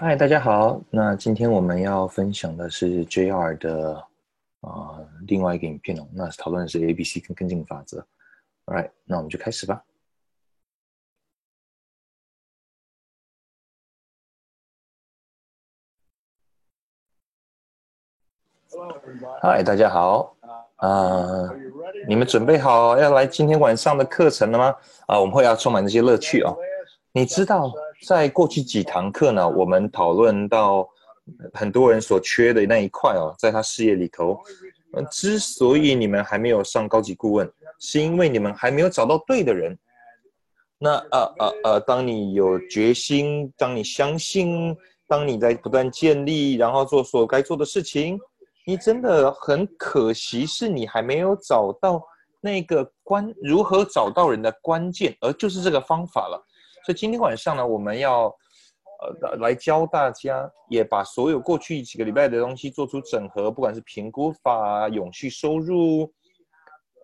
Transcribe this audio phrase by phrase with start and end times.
[0.00, 0.80] 嗨，大家好。
[0.90, 3.94] 那今天我们要分享的是 JR 的
[4.60, 6.06] 啊、呃另外一个影片哦。
[6.12, 7.98] 那讨论的是 A、B、C 跟跟进法则。
[8.66, 9.82] All right，那我们就开始吧。
[19.42, 20.36] 嗨，大家好。
[20.76, 21.50] 啊、
[22.06, 24.76] 你们准备好要来今天晚上的课程了吗？
[25.08, 26.56] 啊，我们会要充满这些乐趣哦。
[27.18, 27.72] 你知道，
[28.06, 30.88] 在过去几堂课呢，我们讨论到
[31.52, 34.38] 很多人所缺的那一块哦，在他事业里头，
[34.92, 39.76] 呃，之所以你们还没有上高级顾问，是因为你们还没有找到对的人。
[40.78, 44.76] 那呃呃呃，当你有决心，当你相信，
[45.08, 48.16] 当你在不断建立，然后做所该做的事情，
[48.64, 52.00] 你真的很可惜，是你还没有找到
[52.40, 56.40] 那个关如何找到人的关键，而就是这个方法了。
[56.88, 58.34] 所以今天晚上呢，我们要
[59.20, 66.10] 呃来教大家，也把所有过去几个礼拜的东西做出整合，不管是评估法、永续收入，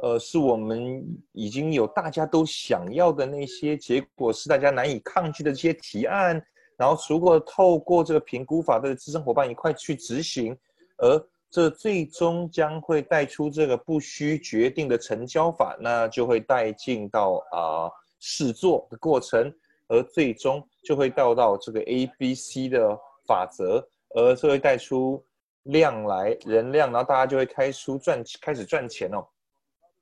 [0.01, 6.43] 呃，是我们已经有大家都想要的那些结果，是大家难以抗拒的这些提案，
[6.79, 10.57] 然后如果透过这个评估法的资深伙伴一块去执行，
[10.97, 19.55] 而这最终将会带出这个不需决定的成交法，那就会带进到啊、试做的过程。
[19.89, 25.25] 而最终就会到到这个 A、B、C 的法则，而这会带出
[25.65, 29.27] 量来人量，然后大家就会开出赚开始赚钱哦。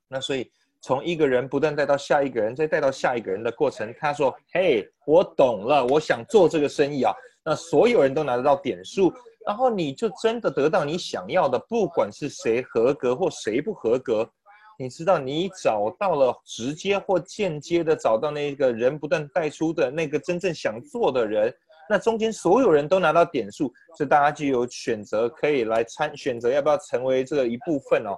[0.07, 7.13] 那所以从一个人不断带到下一个人，再带到下一个人的过程，他说：“嘿，我懂了，我想做这个生意啊。”
[7.45, 9.13] 那所有人都拿得到点数，
[9.45, 14.29] 然后你就真的得到你想要的，不管是谁合格或谁不合格。
[14.77, 21.53] 你知道，你找到了直接或间接的找到那个人不断带出的那个真正想做的人，
[21.89, 28.17] 那中间所有人都拿到点数，所以大家就有选择可以来参选择要不要成为这个一部分哦。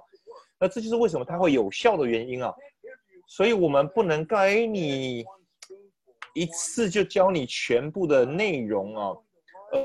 [0.58, 2.52] 那这就是为什么它会有效的原因啊。
[3.28, 5.24] 所以我们不能给你
[6.34, 9.22] 一次就教你全部的内容哦，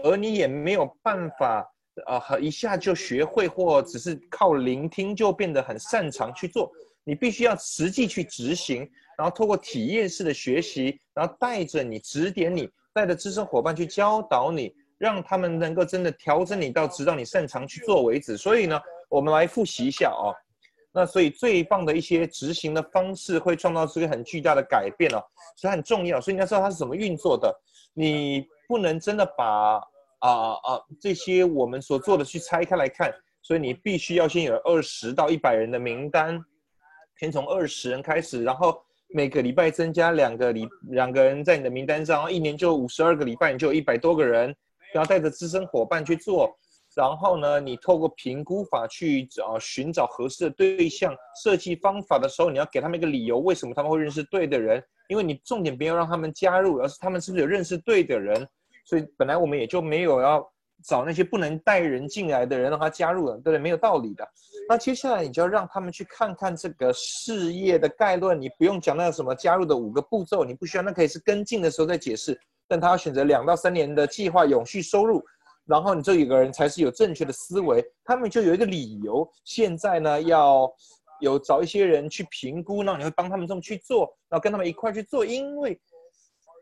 [0.04, 1.68] 而你也没有办法。
[2.06, 6.72] 啊，一下就学会，或只是靠聆听就变得很擅长去做。
[7.04, 18.38] 你必须要实际去执行，然后透过体验式的学习，然后带着你指点你，带着资深伙伴去教导你，让他们能够真的调整你到直到你擅长去做为止。
[18.38, 20.32] 所以呢，我们来复习一下哦。
[20.94, 25.22] 那所以最棒的一些执行的方式会创造出一个很巨大的改变哦，
[25.58, 26.22] 所以很重要。
[26.22, 27.54] 所以你要知道它是怎么运作的，
[27.94, 29.82] 你不能真的把。
[30.22, 30.82] 啊啊啊！
[31.00, 36.40] 这些我们所做的去拆开来看，所以你必须要先有二十到一百人的名单，
[37.20, 44.56] 先从二十人开始，然后每个礼拜增加两个礼两个人在你的名单上，然后一年就五十二个礼拜，你就有一百多个人，
[44.94, 46.56] 然后带着资深伙伴去做，
[46.96, 58.48] 然后呢，你透过评估法去找寻找合适的对象，设计方法的时候，你要给他们一个理由，为什么他们会认识对的人，因为你重点不要让他们加入，而是他们是不是有认识对的人。
[58.86, 60.46] 所以本来我们也就没有要
[60.84, 63.60] 找那些不能带人进来的人让他加入了，对不对？
[63.60, 64.28] 没有道理的。
[64.68, 72.40] 那接下来你就要让他们去看看这个事业的概论，你不用讲那个什么加入的五个步骤，你不需要，那可以是跟进的时候再解释。
[72.68, 75.22] 但他要选择两到三年的计划，永续收入，
[75.66, 79.30] 然后你这一个人才是有正确的思维，他们就有一个理由。
[79.44, 80.72] 现在呢，要
[81.20, 85.80] 有找一些人去评估，那你会帮他们这么去做，然后跟他们一块去做，因为。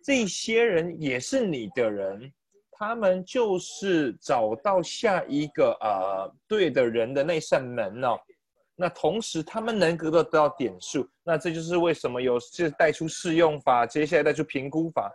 [0.09, 2.33] 这些人也是你的人，
[2.71, 8.17] 他们就是找到下一个呃对的人的那扇门哦。
[8.75, 15.11] 那同时他们能够得到点数，那这就是为什么有这带出试用法，接下来带出评估法。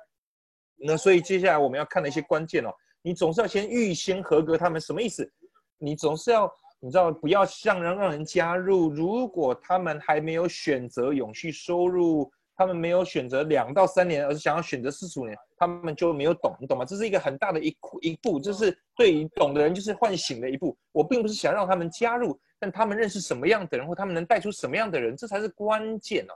[0.76, 2.72] 那所以接下来我们要看的一些关键哦，
[3.02, 5.28] 你总是要先预先合格他们什么意思？
[5.76, 12.30] 你总是要你知道不要让让让人加入，如果他们还没有选择永续收入。
[12.56, 16.84] 他们没有选择两到三年，而是想要选择四十五年，他们就没有懂，你懂吗？
[16.84, 20.76] 这是一个很大的一一步，这是对于懂的人就是唤醒的一步。
[20.92, 26.34] 我并不是想让他们加入，但他们认识什么样的人，或他们能带出什么样的人，这才是关键哦。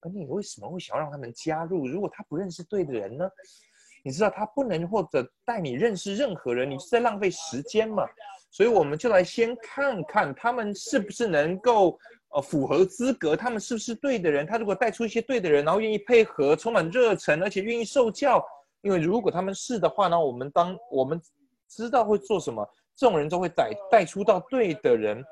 [0.00, 1.86] 而你为什么会想要让他们加入？
[1.86, 3.28] 如果他不认识对的人呢？
[4.02, 8.04] 你知道他不能或者带你认识任何人，你是在浪费时间嘛？
[8.50, 11.98] 所以我们就来先看看他们是不是能够。
[12.30, 14.46] 呃，符合资格，他们是不是对的人？
[14.46, 18.44] 他如果带出一些对的人，然后愿意配合，充满热忱，而且愿意受教，
[18.82, 21.20] 因为如果他们是的话呢，我们当我们
[21.68, 22.64] 知道会做什么，
[22.96, 25.24] 这种人都会带带出到对的人。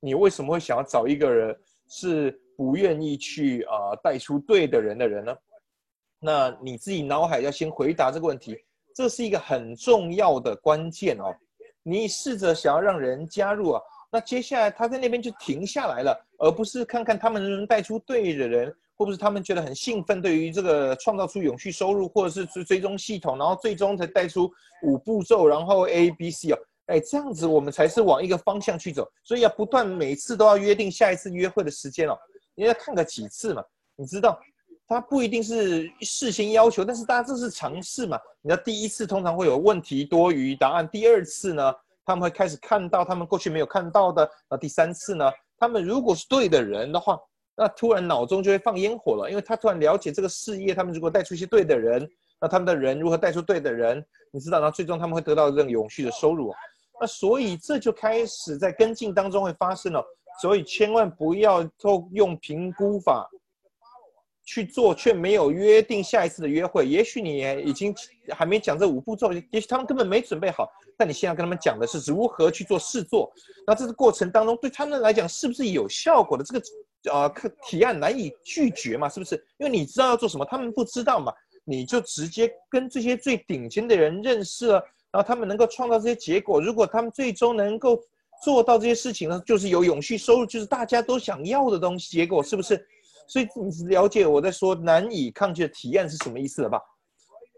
[0.00, 1.56] 你为什么会想要找一个人
[1.88, 5.36] 是不愿意去呃带出对的人的人呢？
[6.18, 8.56] 那你自己脑海要先回答这个问题。
[8.92, 11.32] 这是一个很重要的关键哦。
[11.82, 13.80] 你试着想要让人加入啊，
[14.10, 24.50] 那接下来他在那边就停下来了，而不是看看他们能带出对的人，或者是他们觉得很兴奋，对于这个创造出永续收入，或者是追追踪系统，然后最终才带出
[24.82, 29.08] 五步骤，然后 A B C 哦，哎，这样子我们才是往一个方向去走。
[29.22, 32.18] 所以要不断每次都要约定下一次约会的时间哦，
[32.54, 33.62] 你要看个几次嘛，
[33.96, 34.38] 你知道。
[34.92, 38.18] 他不一定是事先要求，但是大家这是尝试嘛？
[38.42, 41.72] 你的第一次通常会有问题多余答案，第二次呢，
[42.04, 47.18] 他们会开始看到他们过去没有看到的，那第三次呢，他们如果是对的人的话，
[47.56, 52.08] 那突然脑中就会放烟火了，因为他突然了解这个事业，他们如果带出一些对的人，
[52.40, 54.02] 那他们的人如何带出对的人，
[54.32, 56.52] 你知道，然后最终他们会得到这个永续的收入，
[57.00, 60.04] 那所以这就开始在跟进当中会发生了，
[60.40, 63.28] 所以千万不要透用评估法。
[64.50, 67.94] 去做却没有约定下一次的约会，也许你已经
[68.30, 70.68] 还没讲这五步骤，也许他们根本没准备好。
[70.96, 73.32] 但你现在跟他们讲的是如何去做试做，
[73.64, 76.42] 那这个过程当中对他们来讲是不是有效果的？
[76.42, 76.62] 这个
[77.12, 77.32] 呃，
[77.68, 79.36] 提案难以拒绝嘛，是不是？
[79.58, 81.32] 因为你知道要做什么，他们不知道嘛，
[81.64, 84.82] 你就直接跟这些最顶尖的人认识了，
[85.12, 86.60] 然后他们能够创造这些结果。
[86.60, 88.00] 如果他们最终能够
[88.42, 92.10] 做到这些事情呢，就是有永续收入，就是大家都想要的东西。
[92.16, 92.84] 结果是不是？
[93.30, 96.82] 所以你了解我在说难以抗拒的体验是什么意思了吧？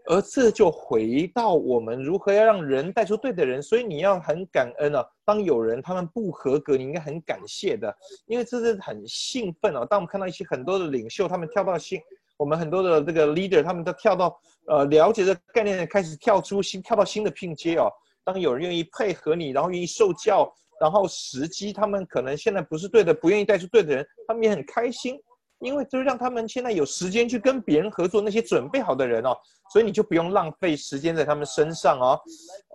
[0.05, 3.59] 而这就回到我们如何要让人带出对的人。
[3.59, 7.91] 所以你要很感恩啊，当有人他们不合格，你应该很感谢的，
[8.27, 9.83] 因为这是很兴奋哦。
[9.89, 11.99] 当我们看到一些很多的领袖，他们跳到新，
[12.37, 17.89] 我们很多的这个 leader，他们都跳到呃了解这概念，开始跳出新，跳到新的拼接哦。
[18.23, 25.17] 当有人愿意配合你，然后愿意受教，然后时机他们可能现在不是对的，不愿意带出对的人，他们也很开心。
[25.63, 29.35] 因为就让他们现在有时间去跟别人合作，那些准备好的人哦，
[29.71, 32.19] 所以你就不用浪费时间在他们身上哦，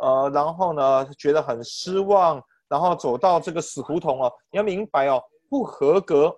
[0.00, 4.32] 呃，然后呢觉得很失望，然后走到这个死胡同哦。
[4.50, 6.34] 你要明白哦，不合格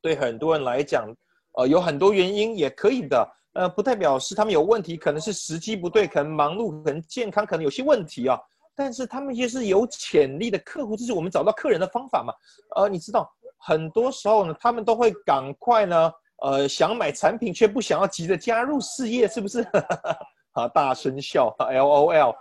[0.00, 1.06] 对很多人来讲，
[1.52, 8.38] 呃，有很多原因也可以的，呃，不代表是他们有问题，可能是时机不对，可能忙碌，可能健康，可能有些问题啊。
[8.74, 12.32] 但是他们也是有潜力的客户，这是我们找到客人的方法嘛？
[12.74, 13.30] 呃，你知道。
[13.64, 16.12] 很多时候呢，他们都会赶快呢，
[16.42, 19.62] 呃，想买产品却不想要急着加入事业，是不是？
[20.52, 22.34] 啊，大声笑，L O L。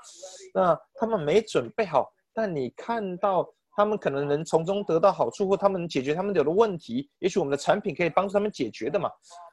[0.53, 9.09] 那他们没准备好，但你看到他们可能能从中得到好处，或他们能解决他们有的问题，也许我们的产品可以帮助他们解决的嘛。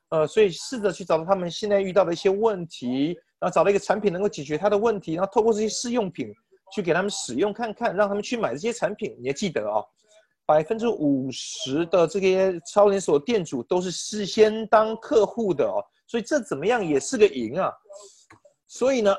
[0.09, 6.33] 呃，所以试着去找到他们现在遇到的一些问题，然后找到一个产品能够解决他的问题，然后透过这些试用品
[6.75, 9.15] 去给他们使用看看，让他们去买这些产品。
[9.21, 9.87] 你要记得哦。
[10.49, 17.71] 百分之五十的这些超连锁店主都是事先当客户的哦，所以这怎么样也是个赢啊。
[18.67, 19.15] 所以呢，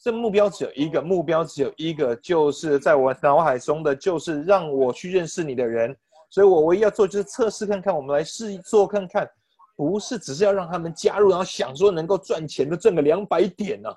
[0.00, 5.92] 这目标只有一个，目标只有一个，就是在我脑海中的就是让我去认识你的人。
[6.30, 9.28] 所以我唯一要做就是测试看看，我们来试做看看，
[9.74, 13.90] 不是只是要让他们加入，然后想说能够赚钱的挣个两百点呢。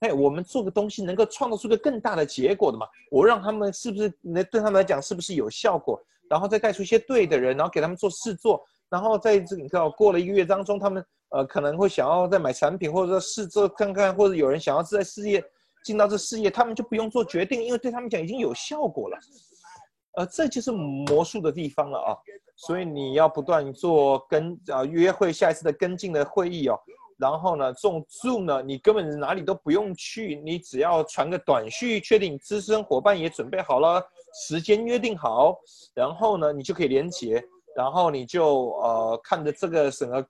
[0.00, 2.86] 哎，我们做个东西能够创造出个更大的结果的嘛？
[3.10, 6.00] 我让他们是不是能对他们来讲是不是有效果？
[6.28, 15.42] 然后再带出一些对的人，然后给他们做试做，然后在这你知道过了一个月当中，他们呃可能会想要再买产品，或者说试做看看，或者有人想要在事业
[15.82, 19.18] 进到这事业，他们就不用做决定，因为对他们讲已经有效果了。
[20.16, 22.10] 呃，这就是魔术的地方了啊！
[22.56, 26.78] 所以你要不断做跟啊约会下一次的跟进的会议哦。
[27.18, 34.00] 然后呢，这种 Zoom 呢，你根本哪里都不用去，你只要传个短讯，确定资深伙伴也准备好了，
[34.46, 35.58] 时间约定好，
[35.94, 37.42] 然后呢，你就可以连接，
[37.76, 40.24] 然后你就呃看着这个什么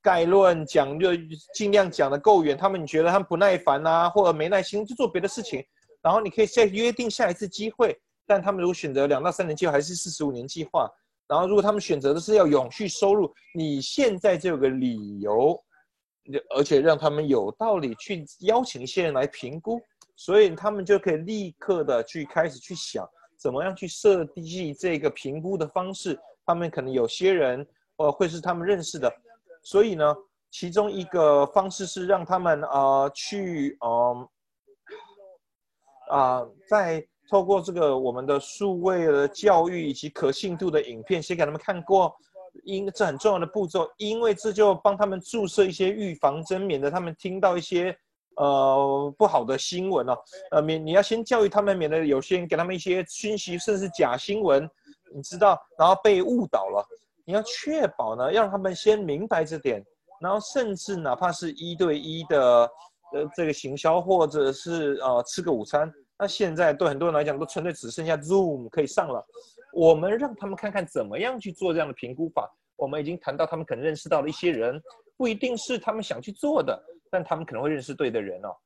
[0.00, 1.10] 概论讲，就
[1.54, 5.60] 尽量讲的够远，他们你觉得他们不耐烦啊，或者没耐心，就做别的事情，
[6.00, 7.98] 然后你可以再约定下一次机会。
[8.28, 10.88] 但他们如果选择两到三年计划，还是四十五年计划，
[11.26, 15.60] 然后如果他们选择的是要永续收入，你现在就有个理由。
[16.54, 19.80] 而且让他们有道理去邀请一些人来评估，
[20.14, 26.18] 所以他们就可以立刻的去开始去想怎么样去设计这个评估的方式。
[26.44, 27.66] 他们可能有些人
[27.96, 29.10] 呃会是他们认识的，
[29.62, 30.14] 所以呢，
[30.50, 34.28] 其中一个方式是让他们呃去嗯
[36.10, 42.14] 啊，在透过这个我们的数位的教育以及可信度的影片，先给他们看过。
[42.64, 47.96] 因这很重要的步骤，因为这就帮他们注射一些预防针，免得他们听到一些
[48.36, 50.16] 呃不好的新闻哦。
[50.50, 54.68] 呃，免你要先教育他们，免得有些人给他们一些讯息，甚至是假新闻，
[55.14, 56.84] 你知道，然后被误导了。
[57.24, 59.84] 你要确保呢，让他们先明白这点，
[60.20, 62.38] 然后甚至哪怕是一对一的
[63.12, 65.92] 呃这个行销，或者是呃吃个午餐。
[66.18, 69.24] 那现在对很多人来讲，都纯粹只剩下 Zoom 可以上了。
[69.72, 72.50] 我们让他们看看怎么样去做这样的评估法。
[72.76, 74.80] 我们已经谈到，他们可能认识到了一些人，
[75.16, 78.56] 不一定是他们想去做的，但他们可能会认识对的人哦。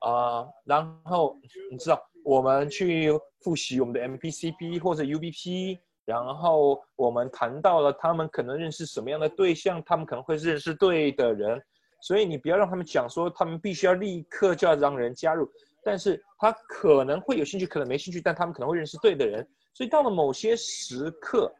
[0.00, 1.38] 啊，然后
[1.70, 11.62] 你知道，我们去复习我们的 MPCP 或者 UBP，然后我们谈到了他们可能认识什么样的对象，他们可能会认识对的人。
[12.00, 15.48] 所以你不要让他们讲说他们必须要立刻就要让人加入，
[15.82, 19.46] 但是他可能会有兴趣，可能没兴趣，但他们可能会认识对的人。
[19.74, 21.52] 所以到了某些时刻，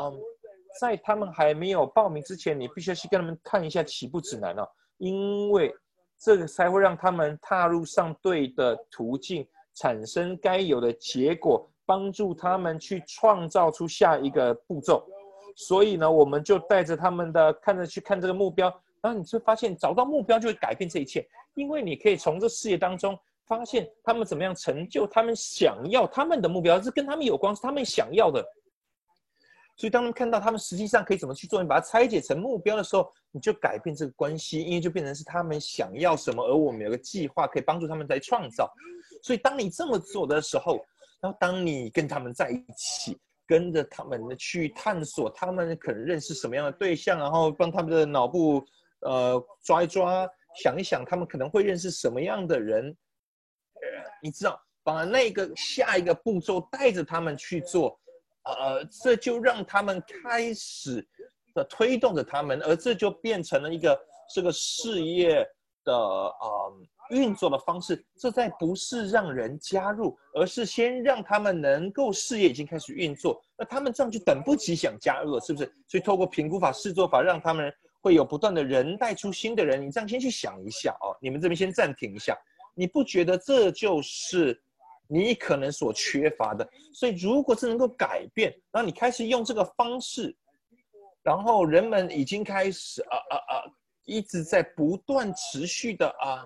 [0.00, 0.18] 嗯。
[0.78, 5.74] 在他们还没有报名之前，你必须要去跟他们看一下起步指南哦，因为
[6.18, 15.02] 这个才会让他们踏入上对的途径，产生该有的结果，帮助他们去创造出下一个步骤。
[15.56, 18.68] 所以呢，我们就带着他们的看着去看这个目标，
[19.00, 21.26] 然后你就发现找到目标就会改变这一切，
[21.56, 28.44] 因为你可以从这事业当中发现他们怎么样成就他们想要他们的目标，是跟他们有关，是他们想要的。
[29.78, 38.72] 所以，当他们看到他们实际上可以怎么去做，你把它拆解成目标的时候，你就改变这个关系，因为就变成是他们想要什么，而我们有个计划可以帮助他们在创造。
[39.22, 40.76] 所以，当你这么做的时候，
[41.20, 48.64] 然后当你跟他们在一起，跟着他们去探索他们可能认识什么样的对象，然后帮他们的脑部
[49.00, 50.26] 呃抓一抓，
[50.62, 52.96] 想一想他们可能会认识什么样的人，
[54.22, 57.98] 你知道，把那个下一个步骤带着他们去做。
[58.44, 61.04] 呃，这就让他们开始
[61.52, 63.98] 的推动着他们，而这就变成了一个
[64.32, 65.44] 这个事业
[65.82, 66.72] 的呃
[67.10, 68.06] 运作的方式。
[68.16, 75.66] 这在不是让人加入，而是先让他们能够事业已经开始运作，那他们这样就等不及想加入了，是不是？
[75.88, 77.72] 所以透过评估法、试做法，让他们
[78.06, 79.84] 会有不断的人带出新的人。
[79.84, 82.36] 你这样先去想一下哦，你们这边先暂停一下，
[82.74, 84.62] 你不觉得这就是？
[85.08, 90.36] 你可能所缺乏的，所以如果是能够改变，然后你开始用这个方式，
[91.22, 93.52] 然后人们已经开始啊啊啊，
[94.04, 96.44] 一直在不断持续的啊，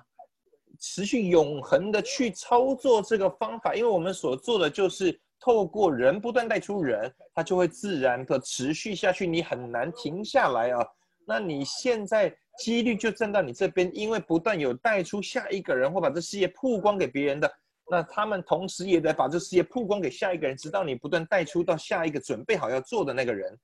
[0.78, 10.86] 持续永恒的去操作这个方法，因为我们所做的就是透过人不断带出人，它就会自然的持续下去，你很难停下来啊。
[11.30, 17.48] 那你现在几率就站到你这边，因为不断有带出下一个人，或把这事业曝光给别人的。
[17.88, 23.56] 那他们同时也在把这事业曝光给下一个人，直到你不断带出到下一个准备好要做的那个人。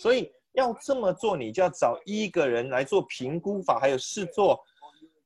[0.00, 4.56] 所以要这么做，你就要找一个人来做评估法，还有试做，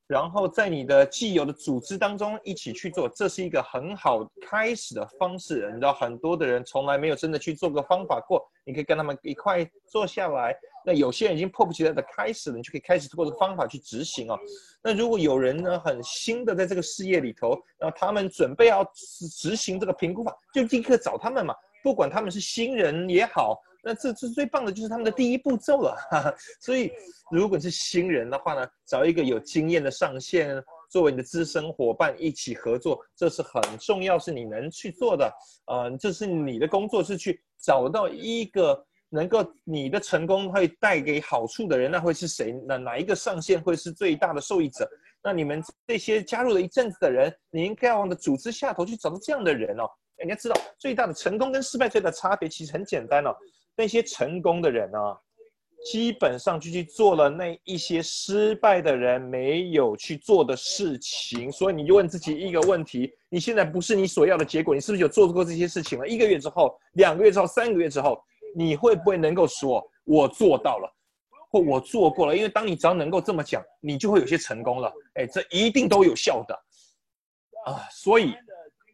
[0.06, 5.68] 然后在你的既有的组织当中一起去做，这是一个很好开始的方式。
[5.68, 10.56] 你知道，很多的人从来没有真的去做个方法过，你可以跟他们一块坐下来。
[10.85, 14.39] 那有些人已经迫不及待的开始了，你就可以开始通过这个方法去执行哦。
[14.83, 21.55] 那如果有人呢很新的在这个事业里头，然后他们准备要执执行这个评估法，就立刻找他们嘛。
[21.83, 25.97] 不管他们是新人也好，那这这最棒的就是他们的第一步骤了。
[26.11, 26.93] 哈哈所以
[27.31, 35.33] 如果是新人的话呢，找一个有经验的上线作为你的资深伙伴一起合作，这是很重要，是你能去做的。
[35.67, 38.85] 呃，这是你的工作，是去找到一个。
[39.14, 42.59] 能够你的成功会带给好处的人，那会是谁？
[42.66, 44.88] 那哪一个上线会是最大的受益者？
[45.23, 49.85] 那你们这些加入了一阵子的人，你应该要往的组织下头去找到这样的人哦。
[50.25, 53.37] 你要知道，最大的成功跟失败最大的差别其实很简单哦。
[53.76, 54.99] 那些成功的人呢，
[55.85, 61.52] 基本上就去做了那一些失败的人没有去做的事情。
[61.52, 66.09] 所以你就问自己一个问题：你现在不是你所要的结果，你是不是有做过这些事情了？
[66.09, 68.19] 一个月之后，两个月之后，三个月之后。
[68.54, 70.92] 你会不会能够说“我做到了”
[71.50, 72.37] 或“我做过了”？
[72.37, 74.92] 因为当你只要能够这么讲，你就会有些成功了。
[75.14, 76.54] 哎，这一定都有效的
[77.66, 77.87] 啊！
[77.90, 78.35] 所以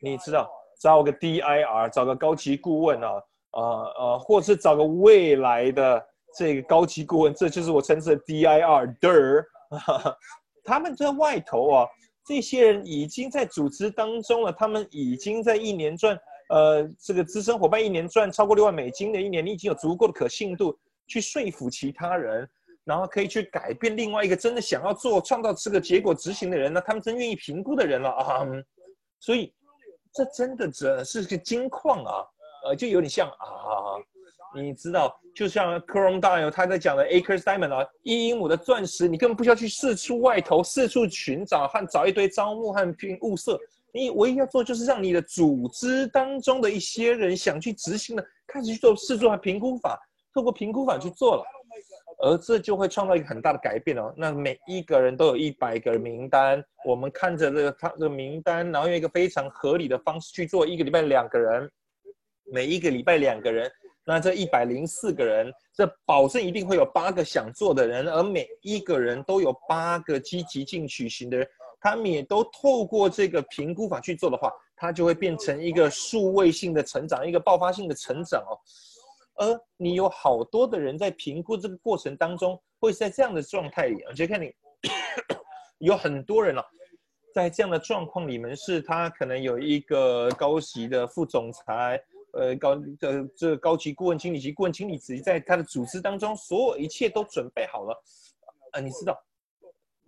[0.00, 0.50] 你知道，
[0.80, 3.10] 找个 DIR，找个高级顾问啊，
[3.52, 3.62] 呃
[3.98, 9.46] 呃，或是找个未来的这个高级顾问，这就是我称之的 DIR 的。
[10.64, 11.86] 他们在外头啊，
[12.26, 16.18] 这些人已经在组织当中了，他们已经在一年赚。
[16.48, 22.48] 呃，这个资深伙伴一年赚超过六万美金的一年，你已经有足够的可信度去说服其他人，
[22.84, 26.82] 然后可以去改变另外一个真的想要做创造这个结果执行的人呢？
[26.86, 28.46] 他们真愿意评估的人了啊！
[29.20, 29.52] 所以
[30.12, 32.24] 这真的只是个金矿啊！
[32.64, 34.00] 呃，就有点像啊，
[34.54, 43.60] 你知道，就像 c r o m d i l 他在讲的 Acres Diamond 啊，一英亩的钻石，你根本不需要去四处外头四处寻找和找一堆招募和拼物色。
[43.98, 49.98] 你唯一要做，就是让你的组织当中的一些人想去执行的，开始去做试做和评估法，
[50.32, 51.44] 透过评估法去做了。
[52.20, 54.12] 而这就会创造一个很大的改变哦。
[54.16, 61.70] 那每一个人都有一百个名单，我们看着这个他这个名单，然后用一个非常合理的方式去做，一个礼拜两个人，
[62.52, 63.70] 每一个礼拜两个人，
[64.04, 71.46] 那这一百零四个人，这保证一定会有八个想做的人，而每一个人都有八个积极进取型的人，
[71.80, 78.58] 他们也都透过这个评估法去做的话，它就会变成一个数位性的成长，一个爆发性的成长哦。
[79.37, 84.52] 而你有好多的人在评估这个过程当中，会是在这样的状态里，而且看你
[85.78, 86.64] 有很多人哦，
[87.32, 98.02] 在这样的状况里面，是他可能有一个高级的副总裁，呃，高的这高级顾问经理及顾问经理，直接在他的组织当中，所有一切都准备好了，
[98.73, 99.16] 呃，你知道，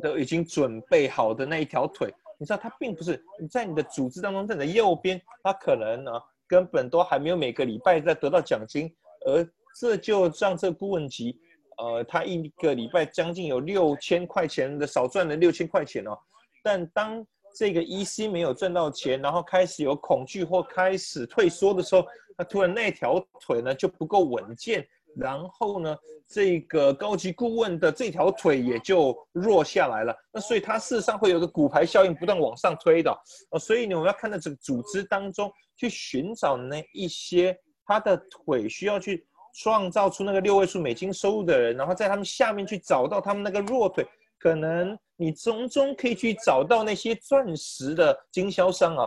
[0.00, 6.10] 都已经准备好的那一条腿，你知道他并不是你在你的组织当中，在你的右边，他可能呢
[6.48, 8.92] 根本都还没有每个礼拜在得到奖金。
[9.26, 9.46] 而
[9.78, 11.38] 这就让这顾问级，
[11.76, 16.18] 呃，他一个礼拜将近有六千块钱的少赚了六千块钱哦。
[16.62, 24.86] 但当这个 EC 没有赚到钱，然后开始有恐惧或开始退缩的时候，他突然那条腿呢就不够稳健，
[25.16, 25.96] 然后呢，
[26.28, 30.14] 这个高级顾问的这条腿也就弱下来了。
[30.32, 33.10] 那所以它事实上会有个骨牌效应不断往上推的。
[33.50, 37.58] 呃，所以呢，我们要看到这个组织当中去寻找那一些。
[37.86, 44.06] 他的腿需要去创造出那个六位数美金收入的人，然后在他们下面去找到他们那个弱腿，
[44.38, 49.04] 可能你从中可以去找到那些钻石的经销商啊，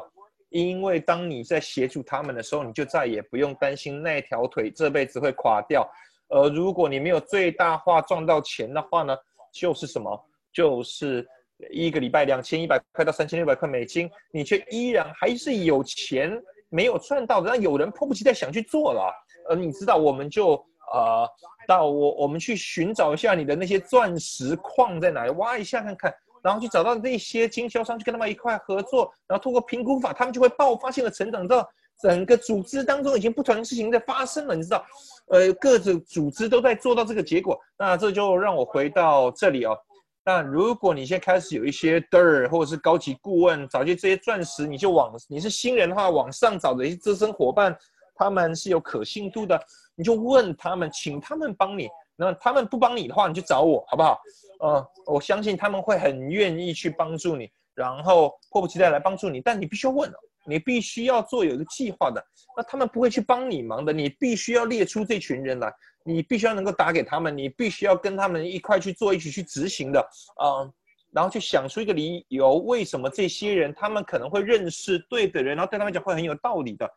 [0.53, 5.85] 因为当你在协助他们的时候，你就再也不用担心那条腿这辈子会垮掉。
[6.29, 9.17] 呃，如果你没有最大化赚到钱的话呢，
[9.51, 10.25] 就是什么？
[10.53, 11.27] 就是
[11.71, 16.41] 一个礼拜两千一百块到三千六百块美金，你却依然还是有钱。
[16.69, 19.13] 没有赚到的，那有人迫不及待想去做了。
[19.47, 20.53] 呃，你知道，我们就
[20.91, 21.29] 呃，
[21.67, 26.11] 到我我们去寻找一下你的那些钻石矿在哪里，挖一下看看，
[26.43, 31.47] 然后去找到那些经销商，去跟他们一块合作，然后通过评估法，他们就会爆发性的成长。
[31.47, 31.67] 到
[32.01, 34.85] 整个组织当中已经不同的事情在发生了，你知道，
[35.29, 37.57] 呃，各种组织都在做到这个结果。
[37.79, 39.77] 那这就让我回到这里哦。
[40.25, 47.77] 那如果你现在开始有一些 DIR 或者是高级顾问，找些这些钻石，你就往你是新人的话，往上找的一些资深伙伴，
[48.15, 49.57] 他们是有可信度的，
[49.95, 51.87] 你就问他们，请他们帮你。
[52.15, 54.19] 那他们不帮你的话，你就找我，好不好？
[54.63, 59.41] 呃，我相信他们会很愿意去帮助你，然后迫不及待来帮助你。
[59.41, 60.09] 但你必须要问，
[60.47, 62.23] 你必须要做有一个计划的。
[62.55, 65.69] 那他们不会去帮你忙的，你必须要列出这群人来。
[66.05, 69.99] 你必须要能够打给他们，你必须要跟他们一块去做，一起去执行的
[70.35, 70.63] 啊，
[71.11, 76.89] 然后去想出一个理由，为什么这些人他们可能会认识对的人，然后对他们讲会很有道理的。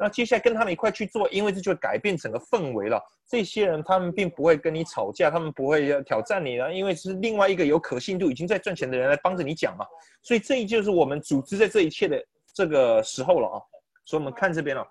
[0.00, 3.00] 那接下来跟他们一块去做，因为这就改变整个氛围了。
[3.26, 9.86] 这些人他们并不会跟你吵架，他们不会要挑战你了，因为是另外一个有可信度、已经在赚钱的人来帮着你讲嘛。
[10.22, 12.22] 所以这就是我们组织在这一切的
[12.54, 13.60] 这个时候了啊。
[14.04, 14.86] 所以我们看这边了，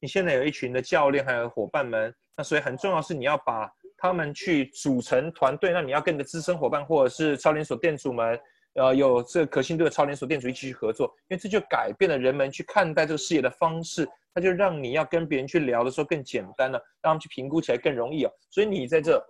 [0.00, 2.12] 你现在有一群的教练还有伙伴们。
[2.34, 8.40] 那所以很重要是你要把他们去组成团队，那你要跟你的资深伙伴或者是超连锁店主们，
[8.72, 18.30] 呃，有这个可信度的超连锁店主一起去合作，因为这就改变了人们去看待这个事业的方式，它就让你要跟别人去聊的时候更简单了，让他们去评估起来更容易哦。
[18.50, 19.22] 所以你在这，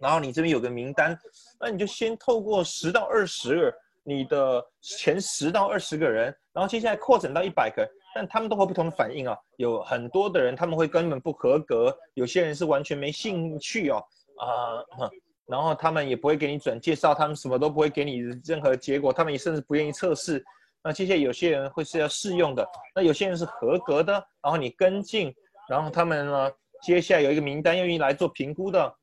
[0.00, 1.18] 然后你这边有个名单，
[1.60, 7.88] 那你就先透过十到二十个你的前十到二十个人，然后接下来扩展到一百个。
[8.14, 14.04] 但他们都会不同的反应啊，有很多的人他们会根本不合格，有些人是完全没兴趣哦，
[14.36, 15.10] 啊，
[15.46, 20.44] 然后他们也不会给你转介绍，他们什么都不会给你任何结果，他们也甚至不愿意测试。
[20.84, 25.32] 那接下来有些人会是要试用的，那有些人是合格的，然后你跟进，
[25.68, 26.50] 然后他们呢，
[26.82, 28.94] 接下来有一个名单愿意来做评估的，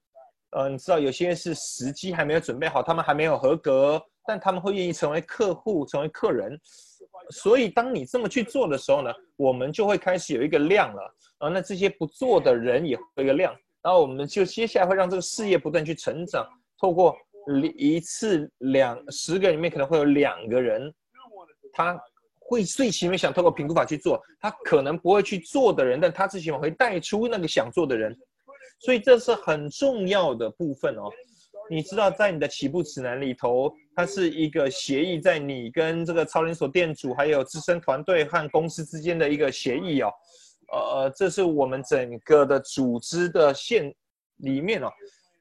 [0.52, 6.60] 呃，你知道有些是时机还没有准备好，他们还没有合格，但他们会愿意成为客户，成为客人。
[7.32, 11.48] 所以，当你这么去做的时候呢，我们就会开始有一个量了啊。
[11.48, 16.48] 那这些不做的人也会有一个量，然后我们就接下来会让这个事业不断去成长。
[16.82, 17.16] 透过
[17.78, 20.92] 一次两十个里面可能会有两个人，
[21.80, 21.98] 他
[22.38, 28.14] 会最起码想透过评估法去做，他可能不会去做的人，但他最起码会带出那个想做的人。
[28.82, 31.10] 所以这是很重要的部分哦。
[31.70, 40.12] 你知道，在你的起步指南里头，它是一个协议，在你跟这个超连锁店主还有资深团队和公司之间的一个协议哦。
[40.74, 43.94] 呃，这是我们整个的组织的线
[44.38, 44.92] 里面哦，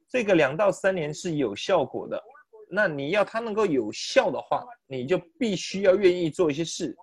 [0.09, 2.23] 这个两到三年是有效果的。
[2.71, 6.95] 那你要它能够有效的话，你就必须要愿意做一些事。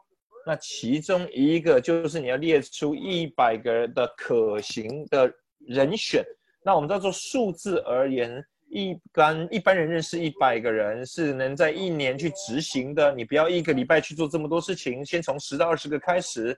[0.45, 6.23] 那其中一个就是你要列出一百个人的可行的人选。
[6.63, 13.12] 那我们叫做数字而言，一般一般人认识一百个人是能在一年去执行的。
[13.15, 16.56] 你不要一个礼拜去做这么多事情，先从十到二十个开始，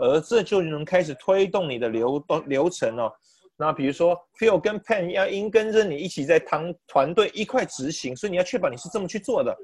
[0.00, 3.10] 而这就能开始推动你的流动流程哦。
[3.56, 9.56] 那比如说，Phil 跟 Pen 要应跟着你一起在团团队一块执行，所以你要确保你是这么去做的。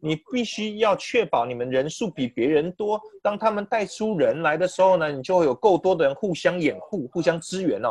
[0.00, 3.00] 你必须要确保你们人数比别人多。
[3.20, 7.88] 当他们带出人来的时候呢，你就会有够多的人互相掩护、互相支援哦。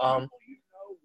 [0.00, 0.28] 嗯，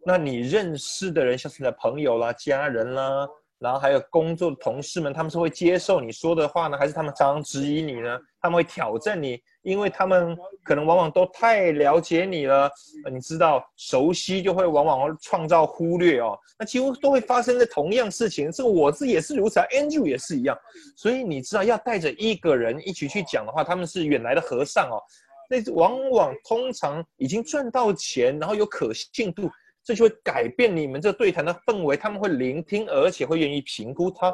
[0.05, 3.27] 那你认识的人，像是你的朋友啦、家人啦，
[3.65, 8.15] 然后还有工作的同事们，他们是会接受你说的话呢，还是他们常常质疑你呢？
[8.39, 9.41] 他们会挑战你？
[9.63, 12.69] 因为他们可能往往都太了解你了，
[13.12, 16.38] 你知道，熟悉就会往往创造忽略哦。
[16.60, 20.56] 那几乎都会发生的同样事情，这个我自己也是如此，Andrew 也是一样。
[20.95, 25.01] 所以你知道，要带着一个人一起去讲的话，他们是远来的和尚哦。
[25.49, 29.49] 那往往通常已经赚到钱，然后有可信度，
[29.86, 31.95] 这就会改变你们这对谈的氛围。
[31.95, 34.34] 他们会聆听，而且会愿意评估他，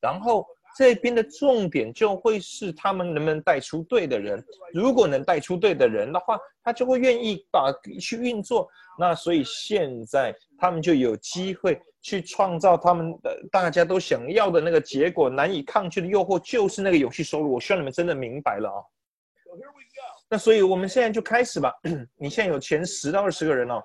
[0.00, 0.46] 然后。
[0.78, 4.42] 这边的重点就会是他们能不能带出对的人。
[4.72, 8.68] 如果能带出对的人的话，他就会愿意把去运作。
[8.96, 17.52] 那所以现在他们就有机会去创造他们的大家都想要的那个结果，难以抗拒的诱惑就是那个有序收入。
[17.52, 18.78] 我希望你们真的明白了啊。
[20.30, 21.74] 那所以我们现在就开始吧。
[22.16, 23.82] 你现在有前十到二十个人哦，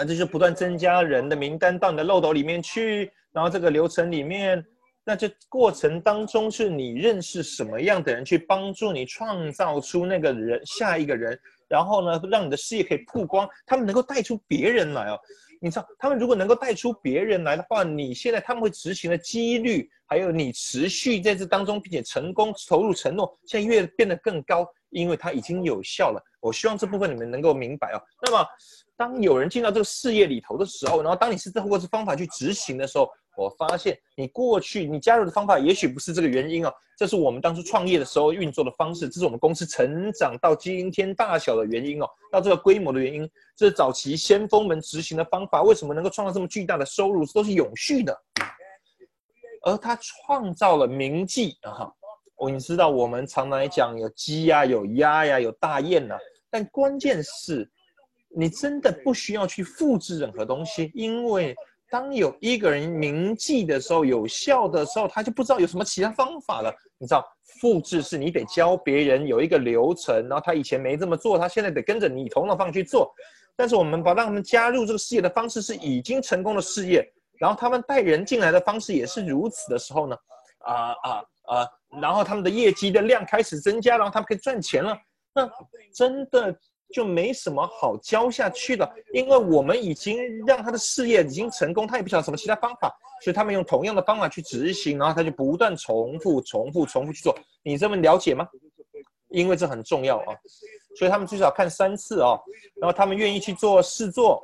[0.00, 4.64] 那这就不断增加人的名单到你的漏斗里面去，然后这个流程里面。
[5.02, 15.18] 那这过程当中，是你认识什么样的人去帮助你创造出那个人下一个人，然后呢，让你的事业可以曝光，他们能够带出别人来哦。
[15.60, 26.22] 你知道，他们如果能够带出别人来的话，你现在他们会执行的几率，还有你持续在这当中并且成功投入承诺，现在越变得更高，因为它已经有效了。
[26.40, 28.00] 我希望这部分你们能够明白哦。
[28.22, 28.46] 那么，
[28.98, 33.08] 当有人进到这个事业里头的时候，然后当你是通过这方法去执行的时候。
[33.38, 48.20] 我发现你过去你加入的方法也许不是这个原因哦，这是我们当初创业的时候运作的方式，这是我们公司成长到今天大小的原因哦，到这个规模的原因，这是早期先锋们执行的方法，为什么能够创造这么巨大的收入，都是永续的，
[49.62, 51.88] 而他创造了铭记啊！
[52.34, 56.16] 我你知道，我们常来讲有鸡呀，有鸭呀，有大雁呐，
[56.50, 57.70] 但关键是，
[58.28, 61.54] 你真的不需要去复制任何东西，因为。
[61.90, 66.70] 当有一个人铭记的时候，有效的时候，他就不知道有什么其他方法了。
[66.98, 67.24] 你知道，
[67.62, 73.10] 复制是你得教别人有一个流程，然后他以前没这么做，他现在得跟着你同样方去做。
[73.56, 80.16] 但是我们把让他们加入这个事业的方式是已经成功的事业，然后他们带人进来的方式也是如此的时候呢，
[80.58, 81.66] 啊啊啊，
[82.02, 84.94] 然后他们的业绩的量开始增加，然后他们可以赚钱了，
[85.34, 85.50] 那
[85.94, 86.54] 真的。
[86.92, 92.90] 就没什么好教下去的，因为我们已经让他的事业已经成功，他也不晓得什么其他方法，
[93.22, 97.36] 所以他们用同样的方法去执行，然后他就不断重复、重复、重复去做。
[97.62, 98.48] 你这么了解吗？
[99.28, 100.34] 因为这很重要啊，
[100.96, 102.38] 所以他们最少看三次啊，
[102.80, 104.42] 然后他们愿意去做试做，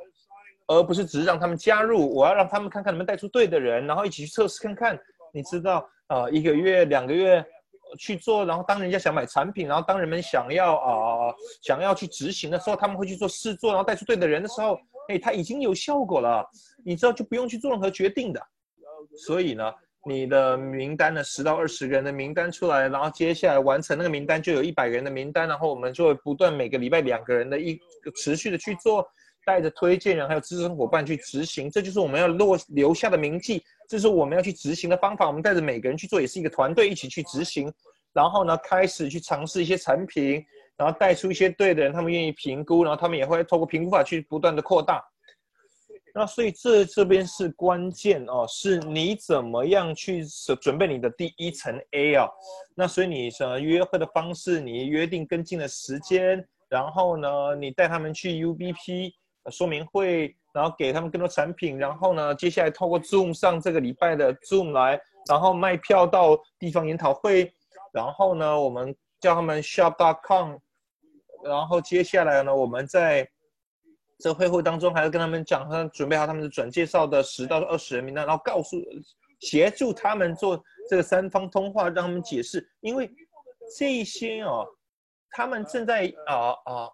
[0.67, 2.13] 而不是只是让他们加入。
[2.13, 4.99] 我要让他们看看能不能带出对的人，然后一起去测试看看。
[5.33, 7.43] 你知道啊，一个月、两个月。
[7.97, 16.45] 去做，然后当人家想买产品，然后当人们想要啊想要去执行的时候，他们会去做试做，然后带出对的人的时候，哎，他已经有效果了，
[16.83, 18.41] 你知道就不用去做任何决定的。
[19.25, 19.71] 所以呢，
[20.07, 27.79] 你的名单呢，十到二十个人的名单出来，然后接下来完成那个名单就有一百个人的名单，然后我们就会不断每个礼拜两个人的一
[28.15, 29.07] 持续的去做，
[29.45, 33.63] 带着推荐人还有资深伙伴去执行，这就是我们要落留下的铭记。
[33.87, 35.27] 这是我们要去执行的方法。
[35.27, 37.71] 我们带着每个人去做，也是一个团队一起去执行。
[38.13, 40.41] 然后呢，开始去尝试一些产品，
[40.77, 45.03] 然后带出一些对的人，他们愿意评估，然后他们也会透过评估法去不断的扩大。
[46.13, 50.23] 那所以这这边是关键哦，是你怎么样去
[50.61, 52.25] 准备你的第一层 A 啊？
[52.73, 59.11] 那所以你什么约会的方式，你约定跟进的时间，然后呢，你带他们去 UBP
[59.51, 60.35] 说明会。
[60.55, 67.53] 然后给他们更多产品，然后呢，接下来透过 Zoom 上这个礼拜的 Zoom 来，然后卖票到地方研讨会，
[67.91, 70.55] 然后呢，我们叫他们 Shop.com，
[71.43, 73.29] 然后接下来呢，我们在
[74.19, 78.77] 这会后当中还要跟他们讲，他准备好他们的转介绍的十到二十人名单，然后告诉
[79.41, 80.57] 协助他们做
[80.89, 83.11] 这个三方通话，让他们解释，因为
[83.77, 84.65] 这些哦，
[85.31, 86.89] 他们正在啊啊。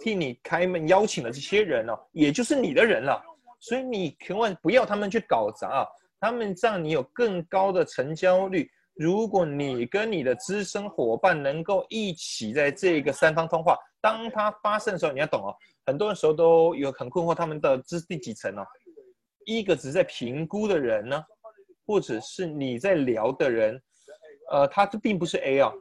[0.00, 3.22] 替你开门邀请的这些人哦，也就是你的人了，
[3.60, 5.86] 所以你千万不要他们去搞砸，
[6.20, 15.54] 他们让你有更高的成交率，如果你跟你的资深伙伴能够一起在这个三方通话，当它发生的时候，你要懂哦，
[15.86, 18.62] 很多的时候都有很困惑，他们的这是第几层呢？
[19.46, 21.22] 一个只是在评估的人呢，
[21.86, 23.80] 或者是你在聊的人，
[24.50, 25.72] 呃，他这并不是 A 啊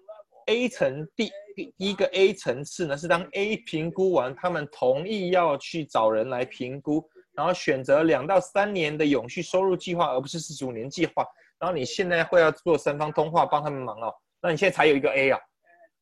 [0.48, 1.32] ，A 层第
[1.78, 11.26] 一个 A 层次呢，是当 A 评估完，他们同意要去找人来评估，然后选择两到三年的永续收入计划，而不是四十五年计划。
[11.60, 15.40] 然后你现在会要做三方通话帮他们忙哦，那你现在才有一个 A 啊。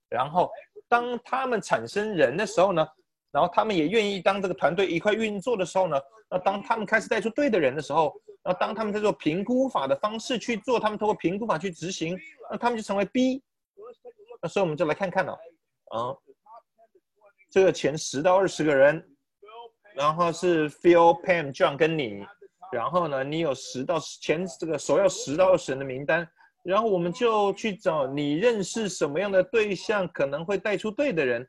[0.09, 0.49] 然后
[0.89, 2.87] 当他们产生人的时候呢，
[3.31, 5.99] 然后他们也愿意当这个团队一块运作的时候呢。
[6.33, 12.17] 那当他们开始带出对的人的时候，那当他们在做评估法的方式去做，他们通过评估法去执行，
[12.49, 13.43] 那他们就成为 B。
[14.41, 15.37] 那所以我们就来看看哦，
[15.91, 16.17] 啊，
[17.49, 19.03] 这个前十到二十个人，
[19.95, 22.25] 然后是 Phil、Pam、John 跟你，
[22.71, 26.27] 然后呢，你有十到前这个首要十到二十人的名单，
[26.63, 31.45] 然后我们就去找你认识什么样的对象可能会带出对的人。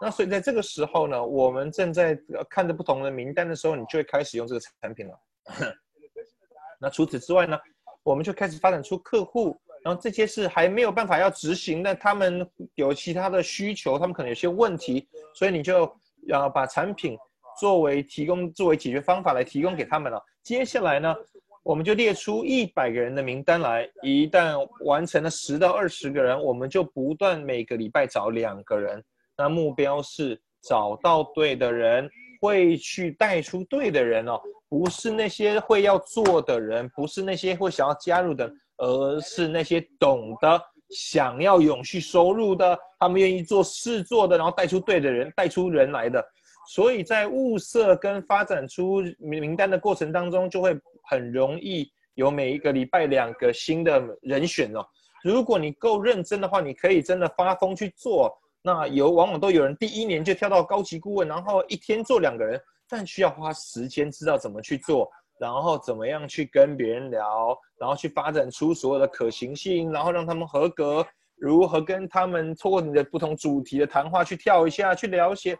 [0.00, 2.18] 那所以在这个时候呢，我们正在
[2.50, 5.20] 看着不同的名单的时候，你就会开始用这个产品了。
[6.80, 7.58] 那除此之外呢，
[8.02, 15.92] 我们就开始发展出客户，然后这些是还没有办法要执行，但他们有其他的需求，他们可能有些问题，所以你就
[16.28, 17.16] 要把产品
[17.58, 20.22] 作为提供作为解决方法来提供给他们了。
[20.42, 21.14] 接下来呢，
[21.62, 29.02] 我们就列出一百个人的名单来，一旦完成了十到二十个人，我们就不断每个礼拜找两个人。
[29.36, 32.08] 那目标是找到对的人，
[32.40, 46.22] 会去带出对的人哦，不是那些会要做的人，不是那些会想要加入的，而是那些懂得想要永续收入的，他们愿意做事做的，然后带出对的人，带出人来的。
[46.68, 54.84] 所以在物色跟发展出名单的过程当中，就会很容易有每一个礼拜两个新的人选哦。
[55.22, 58.36] 如果你够认真的话，你可以真的发疯去做。
[58.64, 75.58] 那有往往都有人第一年就跳到高级顾问，然后一天做两个人，但需要花时间知道怎么去做，然后怎么样去跟别人聊，然后去发展出所有的可行性，然后让他们合格，如何跟他们透过你的不同主题的谈话去跳一下，去聊一些，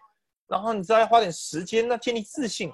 [0.49, 2.71] 然后你再花点时间，那建立自信。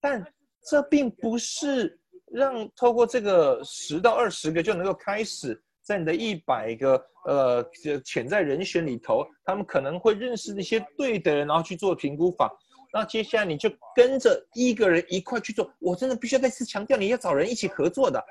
[0.00, 0.24] 但
[0.68, 1.98] 这并不是
[2.30, 5.62] 让透过这个十到二十个就能够开始。
[5.82, 7.64] 在你的一百个呃
[8.04, 12.48] 潜在人选里头，他们可能会认识那些对的人，然后去做评估法。
[12.92, 15.70] 那接下来你就跟着一个人一块去做。
[15.78, 18.22] 我真的必须要再次强调，你要找人一起合作的。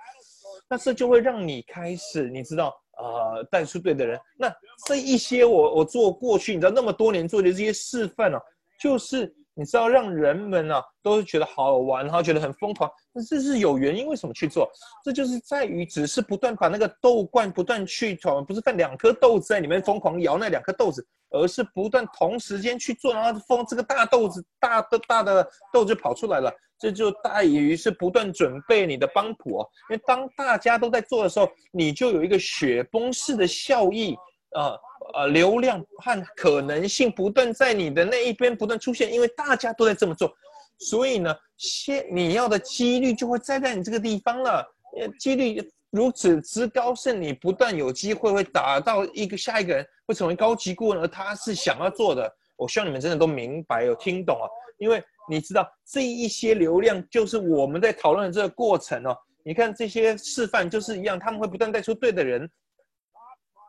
[0.69, 4.19] 那这就会让你开始，你知道，呃，带出对的人。
[4.37, 4.53] 那
[4.85, 8.39] 这一些我我做过去，你知道那么多年做的这些示范啊，
[8.79, 9.33] 就是。
[9.59, 14.71] 你知道让人们呢都是觉得好玩，然后觉得很疯狂，那这是有原因，为什么去做？
[15.03, 29.67] 这就是在于只是不断把那个豆罐不断去炒，不是放两颗豆子在里面疯狂摇那两颗豆子，而是不断同时间去做，然后风这个大豆子大的大的豆就跑出来了，这就大于是不断准备你的帮谱哦。
[29.89, 34.15] 因为当大家都在做的时候，你就有一个雪崩式的效益
[34.51, 34.77] 啊。
[35.13, 40.33] 呃流量和可能性不断在你的那一边不断出现，因为大家都在这么做，
[40.77, 44.65] 所以呢，先你要的几率就会栽在你这个地方了。
[44.99, 52.31] 呃，几率如此之高，是你不断有机会会打到一个下一个人会成为高级顾问，而他是想要做的。
[52.57, 59.15] 我希望你们真的都明白有听懂啊，因为你知道这一些流量就是我们在讨论的这个过程哦。
[59.43, 62.49] 你看这些示范就是一样，他们会不断带出对的人。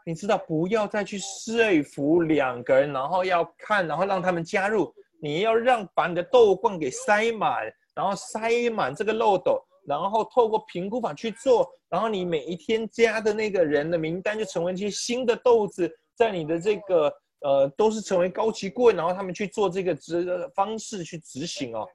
[0.07, 4.93] 你知道，不要再去说服两个人，然后要看，然后让他们加入。
[5.23, 11.71] 你要让把你的豆罐给塞满，然后塞满这个漏斗，然后透过评估法去做。
[11.91, 21.87] 然后你每一天加的那个人的名单就成为一些新的豆子，在你的这个呃都是成为高级顾问，然后他们去做这个执方式去执行哦。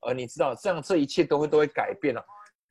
[0.00, 2.24] 呃，你知道这样这一切都会都会改变了。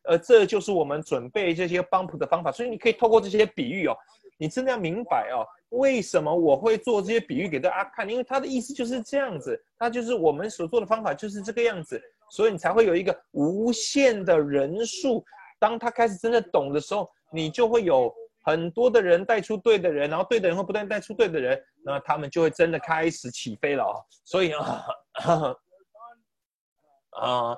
[0.09, 2.51] 呃，这就是我们准备这些帮谱的方法。
[2.51, 3.95] 所以你可以透过这些比喻哦。
[4.41, 8.09] 你真的要明白哦，为什么我会做这些比喻给大家看？
[8.09, 12.01] 因为他的意思就是这样子，他就是我们所做的方法就是这个样子，
[12.31, 15.23] 所以你才会有一个无限的人数。
[15.59, 23.93] 当他开始真的懂的时候，你就会有很多的人带出对的人，然后对的人会不断带出对的人，那他们就会真的开始起飞了哦。
[24.25, 24.85] 所以啊，
[27.13, 27.57] 啊，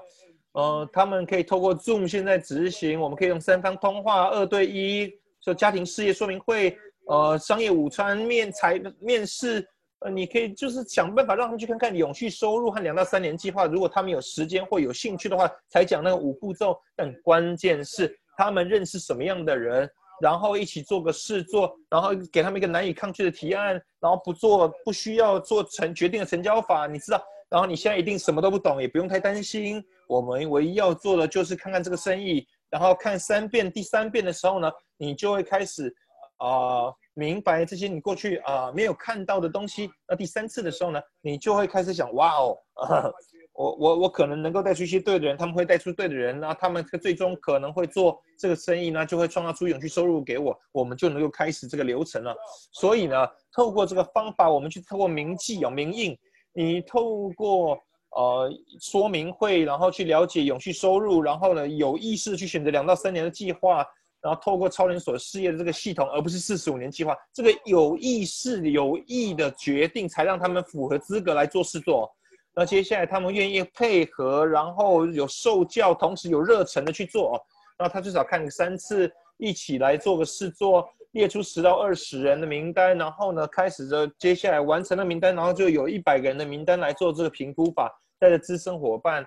[0.51, 5.17] 呃，他们可以透过 Zoom 现在执行，我们可以用三方通话二对一。
[5.43, 6.77] 说家庭事业说明会，
[7.07, 9.67] 呃，商业午餐面才面试，
[9.99, 13.65] 呃，你可以就是想办法让他们去看看永续收入和两到三年计划。
[13.65, 16.79] 如果他们有时间或有兴趣的话，才讲那个五步骤。
[16.95, 19.89] 但关键是他们认识什么样的人，
[20.21, 27.21] 然后一起做个事做，然后给他们一个难以抗拒的提案，然后不做不需要做成决定的成交法，你知道？
[27.49, 29.83] 然后你现在一定什么都不懂，也不用太担心。
[30.07, 35.95] 我们唯一要做的就是看看这个生意，然后看三遍，第三遍的时候呢，你就会开始
[36.37, 39.91] 啊明白这些你过去啊没有看到的东西。
[40.07, 42.57] 那第三次的时候呢，你就会开始想，哇哦。
[43.53, 52.35] 我我我可能能够带出一些对的人，他们会带出对的人，那他们最终可能会做这个生意呢，就会创造出永续收入给我，我们就能够开始这个流程了。
[52.71, 56.17] 所以呢，透过这个方法，我们去透过铭记啊、铭印，
[56.51, 57.79] 你透过
[58.15, 63.85] 呃说明会，然后去了解永续收入，然后呢有意识去选择两到三年的计划，
[64.21, 72.09] 然后透过超人所事业的这个系统，而不是四十五年计划，这个有意识有意的决定，才让他们符合资格来做事做。
[72.55, 77.41] 那接下来他们愿意配合，然后有受教，同时有热忱的去做哦。
[77.79, 87.91] 那他至少看三次，一起来做个试做，列出十到二十人的名单，然后呢，开始着接下来完成了名单，然后就有一百个人的名单来做这个评估法，
[88.23, 89.25] 带着资深伙伴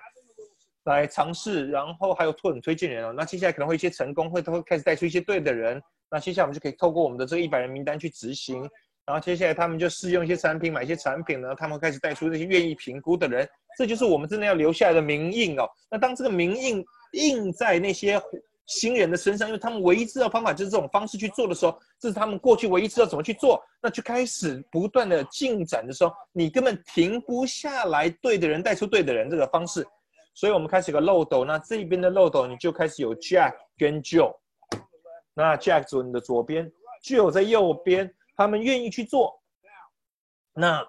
[0.85, 3.13] 来尝试，然后还有拓展推荐人哦。
[3.15, 5.79] 那接下来可能会一些成功，会都会开始带出一些对的人。
[6.09, 8.67] 那接下来我们就可以透过我们的这一百人名单去执行。
[9.05, 15.69] 然后接下来他们就试用一些产品，买一些产品呢，他们开始带出那些愿意评估的人，这就是我们真的要留下来的名印哦。
[15.91, 16.83] 那当这个名印
[17.13, 18.19] 印在那些
[18.67, 28.07] 新人的身上，因为他们唯一知道方法就是这种方式去做的时候，这是他们过去唯一知道怎么去做，那就开始不断的进展的时候，你根本停不下来。
[28.21, 29.83] 对的人带出对的人这个方式，
[30.33, 34.35] 所以我们开始有个漏斗，那这边的漏斗你就开始有 Jack 跟 Joe，
[35.33, 36.71] 那 Jack 坐你的左边
[37.03, 38.13] ，Joe 在右边。
[38.39, 39.41] 他们愿意去做，
[40.53, 40.87] 那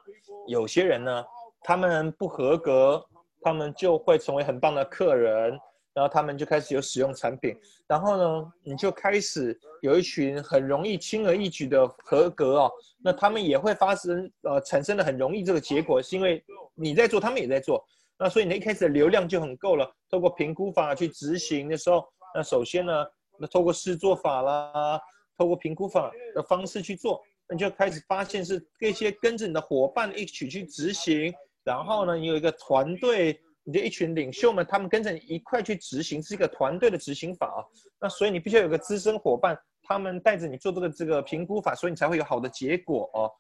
[0.49, 1.25] 有些人呢，
[1.63, 3.03] 他们不合格，
[3.41, 5.59] 他们就会成为很棒的客人，
[5.99, 7.59] 然后他们就开始有使用产品，
[7.89, 16.41] 然后呢，你就开始有一群很容易轻而易举的合格哦，那他们也会发生呃产生的很容易这个结果，是因为
[16.77, 17.85] 你在做，他们也在做，
[18.17, 22.93] 那所以你一开始的流量就很够了，透过评估法去执行的时候，那首先呢，
[23.37, 25.01] 那透过试做法啦，
[25.37, 27.21] 透过评估法的方式去做。
[27.51, 31.35] 你就开始发现是这些跟着你的伙伴一起去执行，
[31.65, 37.61] 然后呢，你有一个团队，你的一群领袖们，他们跟着你一块去执行，是一个团队的执行法啊。
[38.01, 43.31] 那所以你必须要有个资深伙伴，他们带着你做这个这个评估法，所以你才会有好的结果哦。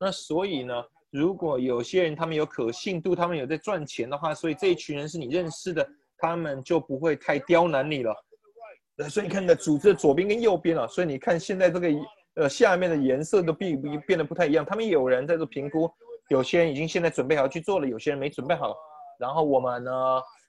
[0.00, 8.14] 那所以呢，如果有些人他们有可信度，他们有在赚钱的话，所以这一群人是你认识的，他们就不会太刁难你了。
[9.10, 11.88] 所以你看你的组织左边跟右边啊，所以你看现在这个。
[12.36, 14.64] 呃，下面的颜色都变变得不太一样。
[14.64, 15.88] 他们有人在做评估，
[16.30, 18.74] 有些人已经现在准备好去做了，有些人没准备好。
[19.18, 19.92] 然后我们呢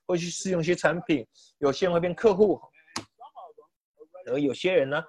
[0.06, 1.26] 会去试用一些产品，
[1.60, 2.60] 有些人会变客户，
[4.28, 5.04] 而有些人呢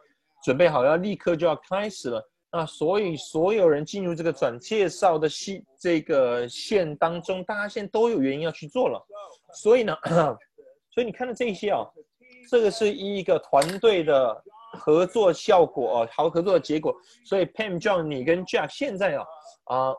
[0.44, 2.22] 准备好要立刻就要开始了。
[2.52, 9.04] 那所以所有人进入这个转介绍的系这个线当中，大家现在都有原因要去做了。
[9.54, 9.96] 所以呢，
[10.94, 11.84] 所以你看到这些啊，
[12.50, 14.44] 这个是一个团队的。
[14.72, 16.94] 合作效果哦，好合作的结果。
[17.24, 19.24] 所以 Pam John，你跟 Jack 现在啊
[19.64, 19.94] 啊，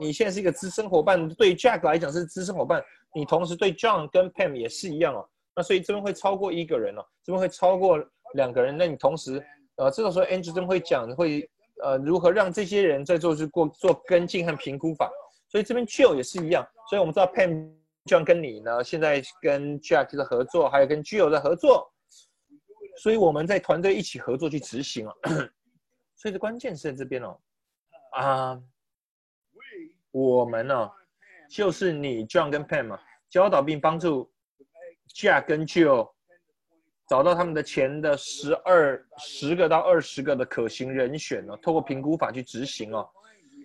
[0.00, 2.82] 你现在是一个资深伙伴，对 Jack 来讲是资深伙伴，
[3.14, 5.28] 你同时对 John 跟 Pam 也是一样哦。
[5.54, 7.98] 那所以这边会超过一个人哦，这边会超过
[8.34, 8.76] 两个人。
[8.76, 9.44] 那你同时
[9.76, 11.48] 呃，这个时候 Angel 这边会讲会
[11.82, 15.10] 呃如何让这些人在做是过做跟进和评估法。
[15.48, 16.66] 所以这边 Jill 也是一样。
[16.88, 17.70] 所以我们知道 Pam
[18.04, 21.92] John 跟你呢，现在跟 Jack 的合作，还有跟 Jill 的合作。
[23.02, 25.14] 所以我们在团队一起合作去执行哦，
[26.16, 27.38] 所以的关键是在这边哦，
[28.12, 28.60] 啊，
[30.10, 30.90] 我们呢
[31.50, 34.30] 就是你 John 跟 Pam 嘛，教导并帮助
[35.14, 36.10] Jack 跟 Jill
[37.08, 43.08] 找到他们的钱的十二十个到二十个的可行人选呢，透过评估法去执行哦。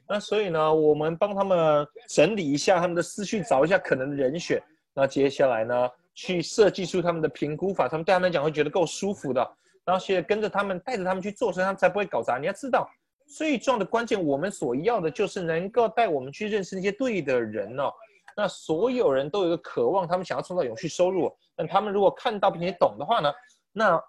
[0.08, 4.62] 那所以呢，我们帮他们整理一下他们的思绪，找一下可能的人选。
[4.94, 5.90] 那接下来呢？
[6.16, 9.42] 去设计出他们的评估法，他们对他们来讲会觉得够舒服的，
[9.84, 12.38] 然后现在跟着他们，带着他们去做，所以他们才不会搞砸。
[12.38, 12.88] 你要知道，
[13.36, 17.92] 最重要的关键，我们所要的就是能够带我们去认识那些对的人哦。
[18.36, 21.32] 那所有人都有一个渴望，他们想要创造永续收入。
[21.56, 23.32] 那他们如果看到并且懂的话呢，
[23.72, 24.02] 那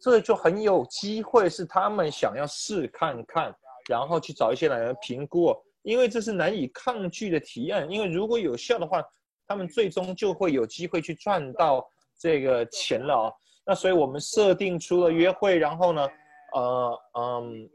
[0.00, 3.54] 这就很有机会是他们想要试看看，
[3.88, 7.90] 然后去找一些来评估，因为这是难以抗拒的提案。
[7.90, 9.02] 因为如果有效的话。
[9.50, 11.84] 他们最终就会有机会去赚到
[12.16, 13.32] 这个钱了啊！
[13.66, 16.08] 那所以我们设定出了约会，然后呢，
[16.54, 17.68] 呃嗯，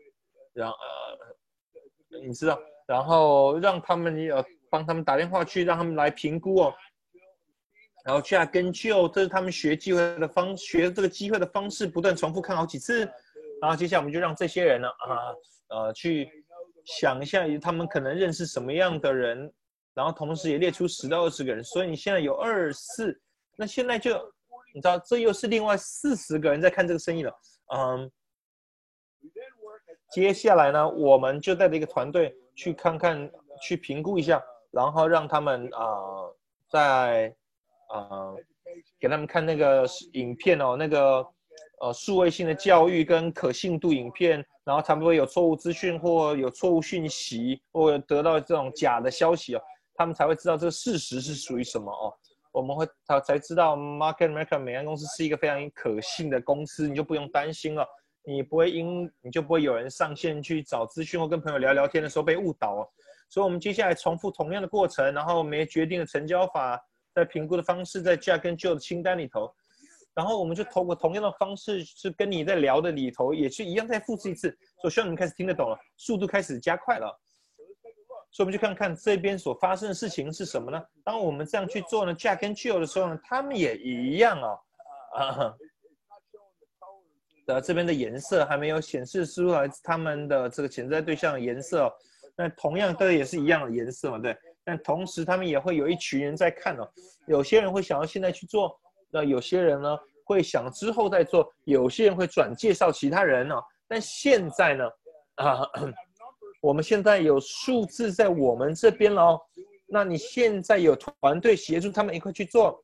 [0.56, 6.74] 然呃，你知道，然后让他们要帮他们打电话去，让他们来评估哦，
[8.06, 13.00] 然后去根据哦，这是他们学机会的方学这个机会的方式，不断重复看好几次，
[13.62, 15.34] 然后接下来我们就让这些人呢啊
[15.70, 16.30] 呃去
[16.86, 19.52] 想一下，他们可能认识什么样的人，
[19.94, 21.64] 然后同时也列出十到二十个人。
[21.64, 23.20] 所以你现在有二四，
[23.58, 24.14] 那现在就
[24.74, 27.34] 你知道这又是另外四十个人在看这个生意了。
[27.74, 28.12] 嗯，
[30.12, 33.30] 接下来呢，我们就带着一个团队去看看，
[33.62, 34.42] 去评估一下，
[34.72, 35.88] 然后让他们啊
[36.70, 37.36] 在
[37.90, 38.34] 啊
[39.00, 41.26] 给他们看那个影片哦，那个。
[41.82, 49.62] 呃，数位性的教育跟可信度影片，然后他们会有错误资讯或有错误讯息，或得到这种假的消息哦，
[49.94, 52.14] 他们才会知道这个事实是属于什么哦。
[52.54, 57.86] 我们会他才知道，Market Maker 美安公司是一个非常可信的公司，你就不用担心了，
[58.26, 62.90] 你不会因你就不会有人上线去找资讯或跟朋友聊聊天的时候被误导哦。
[63.30, 66.80] 所以，我们接下来重复同样的过程，然后没决定的成交法，
[67.14, 69.52] 在评估的方式，在加跟旧的清单里头。
[70.14, 74.56] 然后我们就通过同样的方式，是跟你在聊的里头，也是一样再复制一次。
[74.80, 77.08] 所以希望你们开始听得懂了，速度开始加快了。
[78.32, 80.82] 所以我们就看看这边所发生的事情是什么呢？
[81.04, 84.60] 当我们这样去做呢加跟旧的时候呢，他们也一样哦。
[85.16, 85.54] 啊，
[87.46, 91.92] 的这边的颜色还没有显示出来他们的这个潜在对象颜色。
[92.36, 94.36] 那同样的也是一样的颜色嘛，对。
[94.64, 96.90] 但同时他们也会有一群人在看哦，
[97.28, 98.78] 有些人会想要现在去做。
[99.12, 103.56] 那有些人呢会想之后再做，有些人会转介绍其他人呢。
[103.88, 104.90] 但现在呢，
[105.36, 105.62] 啊，
[106.62, 109.42] 我们现在有数字在我们这边了哦。
[109.88, 112.84] 那你现在有团队协助他们一块去做，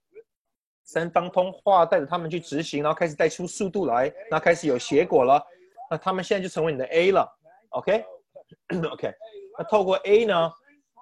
[0.92, 5.42] 三方通话带着他们去执行，然后开始带出速度来，那开始有结果了。
[5.90, 7.28] 那他们现在就成为你的 A 了
[7.70, 9.14] ，OK，OK。
[9.58, 10.52] 那透过 A 呢，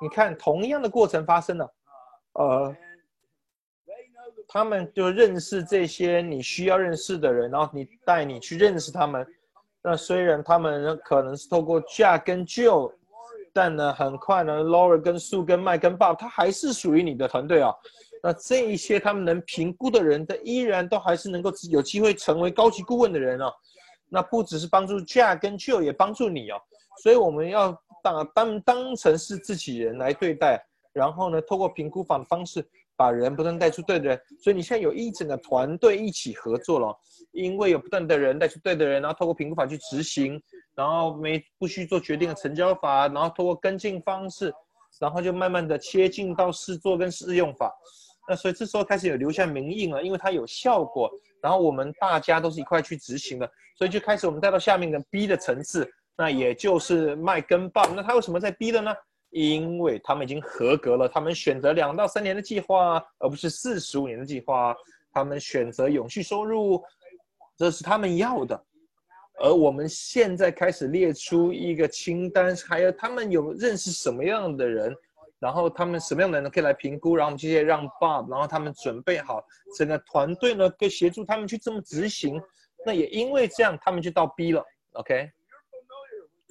[0.01, 1.73] 你看同样的过程发生了，
[2.33, 2.75] 呃。
[4.51, 9.23] 他们就认识这些你需要认识的人，然后你带你去认识他们。
[9.83, 12.91] 那虽然他们可能是透过嫁跟舅
[13.53, 17.71] 但呢，很快呢，Laura 跟 Sue 跟 Mike 跟 Bob，他还是属于你的团队啊。
[18.21, 23.53] 那这一些他们能评估的人，他依然都还是能够有机会成为高级顾问的人哦。
[24.09, 26.59] 那不只是帮助 Jack 跟 Jill，也帮助你哦。
[27.01, 27.71] 所以我们要
[28.03, 30.61] 当当当成是自己人来对待，
[30.93, 32.67] 然后呢，透过评估法的方式。
[32.99, 36.93] 把人不断带出对的人，所以你现在有一整个团队一起合作了，
[37.31, 40.37] 因为有不断的人带出对的人，然后透过评估法去执行，
[40.75, 44.53] 然后没不需做决定的成交法，然后透过跟进方式，
[44.99, 47.73] 然后就慢慢的切进到试做跟试用法。
[48.29, 51.11] 那所以这时候开始有留下名印了，因为它有效果，
[51.41, 57.95] 然后我们大家都是一块去执行的，所以就开始我们带到下面的 B 的层次，那也就是卖跟棒。
[57.95, 58.93] 那他为什么在 B 的呢？
[59.31, 64.75] 因为他们已经合格了，他们选择两到三年的计划，而不是四十五年的计划。
[65.11, 66.83] 他们选择永续收入，
[67.57, 68.63] 这是他们要的。
[69.41, 74.95] 而我们现在开始列出一个清单，还有他们有认识什么样的人，
[75.39, 79.43] 然后他们什么样的人可以来评估，然后我们直接让 Bob，然后他们准备好
[79.77, 82.41] 整个团队呢，可以协助他们去这么执行。
[82.85, 84.63] 那也因为这样，他们就到 B 了
[84.93, 85.29] ，OK。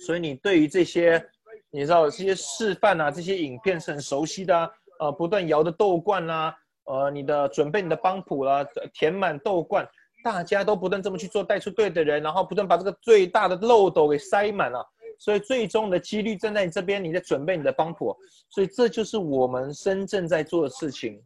[0.06, 1.24] 所以你对于这些。
[1.70, 4.70] 你知道这些示范啊，这些影片是很熟悉的啊，
[5.00, 9.86] 呃，不断摇的豆罐啦，呃，你的准备你的帮谱啦，填满豆罐，
[10.24, 14.82] 大家都不断这么去做，带出对的人，然后不断把这个最大的漏斗给塞满了，
[15.18, 18.16] 所以最终的几率站在你这边，你在准备你的帮谱，
[18.48, 21.22] 所以这就是我们深圳在做的事情。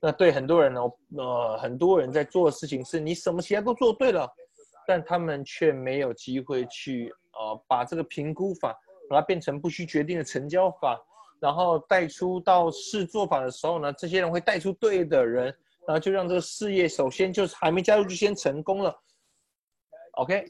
[0.00, 0.80] 那对很多人呢，
[1.16, 4.26] 呃，很多人在做的事情是你什么其他都做对了，
[4.86, 8.74] 但他们却没有机会去呃把这个评估法。
[9.10, 11.00] 把它变成不需决定的成交法，
[11.40, 15.46] 然后带出到试做法的时候呢，这些人会带出对的人，
[15.86, 18.94] 然后就让这个事业首先就是还没加入就先成功了。
[20.18, 20.44] OK，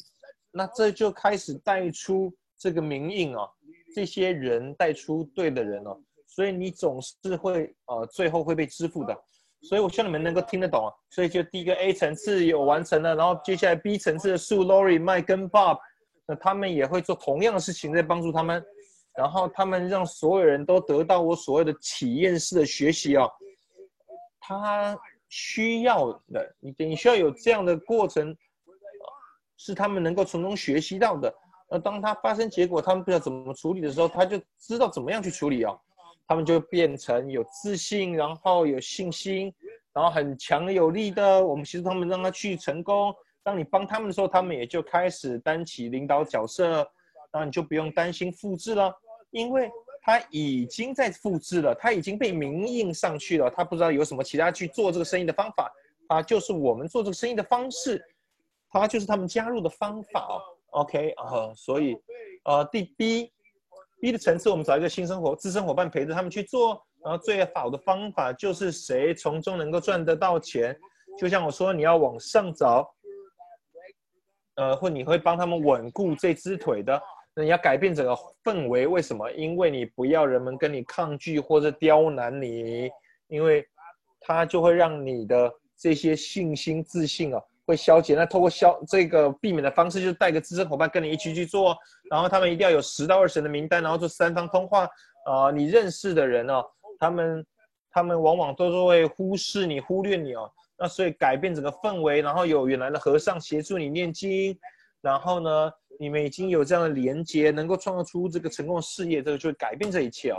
[0.51, 3.49] 那这就开始带出这个名印哦，
[3.95, 9.17] 这些人带出对的人哦，所以你总是会呃最后会被支付的。
[9.63, 10.93] 所以我希望你们能够听得懂啊。
[11.11, 15.79] 所以就第一个 A 层次有完成了，然后接下来 B 层次的树 Lori、Mike 跟 Bob。
[16.27, 18.63] 那他们也会做同样的事情，在帮助他们，
[19.17, 23.31] 然后他们让所有人都得到我所谓的体验式的学习哦。
[24.39, 24.97] 他
[25.29, 28.37] 需要的，你你需要有这样的过程，
[29.57, 31.35] 是他们能够从中学习到的。
[31.71, 35.77] 那当他发生结果，他们不知道怎么处理的时候，他就知道怎么样去处理啊。
[36.27, 39.51] 他们就变成有自信，然后有信心，
[39.95, 41.43] 然后很强有力的。
[41.43, 43.15] 我们协助他们，让他去成功。
[43.43, 46.87] 当你帮他们的时候，他们也就开始担起领导角色，
[47.33, 48.95] 然后你就不用担心复制了，
[49.31, 49.71] 因为
[50.03, 55.73] 他已经在复制了，他已经被明印上去了，他不知道有什么其他去做这个生意的方法，
[56.07, 58.05] 他就是我们做这个生意的方式，
[58.71, 60.37] 他就是他们加入的方法哦。
[60.71, 61.97] OK 啊，所以
[62.45, 63.33] 呃，第 B
[64.01, 70.79] B 的层次，我们找一个新生活资深伙伴陪着他们去做，然后最好的方法就是谁从中能够赚得到钱，
[71.19, 72.89] 就像我说，你要往上找，
[74.55, 77.01] 呃，或你会帮他们稳固这只腿的，
[77.35, 79.31] 那你要改变整个氛围，为什么？
[79.33, 82.89] 因为你不要人们跟你抗拒或者刁难你，
[83.27, 83.67] 因为
[84.21, 87.43] 他就会让你的这些信心自信啊。
[87.69, 91.77] 会消解，那通过消这个避免的方式，就是带个资深伙伴跟你一起去做，
[92.11, 94.89] 然后他们一定要有十到二十人的名单，然后做三方通话。
[95.27, 96.65] 啊，你认识的人哦，
[96.99, 97.47] 他们
[97.91, 100.51] 他们往往都是会忽视你、忽略你哦。
[100.79, 104.59] 那所以改变整个氛围，然后有原来的和尚协助你念经，
[105.03, 110.39] 然后呢，你们已经有这样的连接，能够创造出这个成功的事业，这个就会改变这一切哦。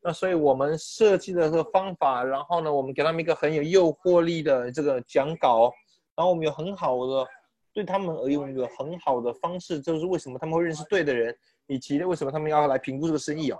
[0.00, 5.72] 那所以我们设计的这个方法，然后呢，我们给他们一个很有诱惑力的这个讲稿。
[6.20, 7.26] 然后我们有很好的，
[7.72, 11.34] 对他们而言，我们有很好的方式，就是为什么他们会认识对的人，
[11.66, 13.58] 以及为什么他们要来评估这个生意哦。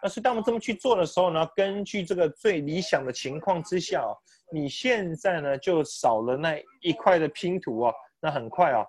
[0.00, 4.14] 那是当我们这么去做的时候呢，根据这个最理想的情况之下哦，
[4.52, 7.92] 你现在呢就少了那一块的拼图哦。
[8.20, 8.86] 那很快啊，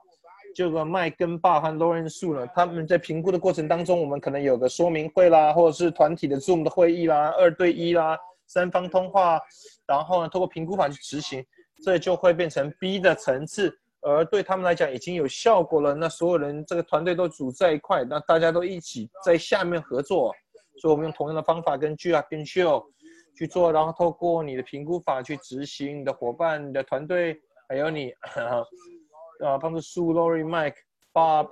[0.53, 9.41] 这个麦根爸和罗恩树呢，他们在评估的过程当中，我们可能有个说明会啦，或者是团体的 Zoom 的会议啦，二对一啦，三方通话，
[9.88, 11.43] 然后呢，通过评估法去执行。
[11.84, 15.94] 这就会变成 B 的层次，而对他们来讲已经有效果了。
[15.94, 20.34] 那所有人这个团队都组在一块，那大家都一起在下面合作。
[20.82, 22.86] 所以我们用同样的方法跟 G 啊跟 Show
[23.38, 26.00] 去做，然后透过你的评估法去执行。
[26.00, 28.12] 你的伙伴、你的团队，还有你，
[29.46, 30.76] 啊，帮助苏、Lori、Mike、
[31.14, 31.50] Bob，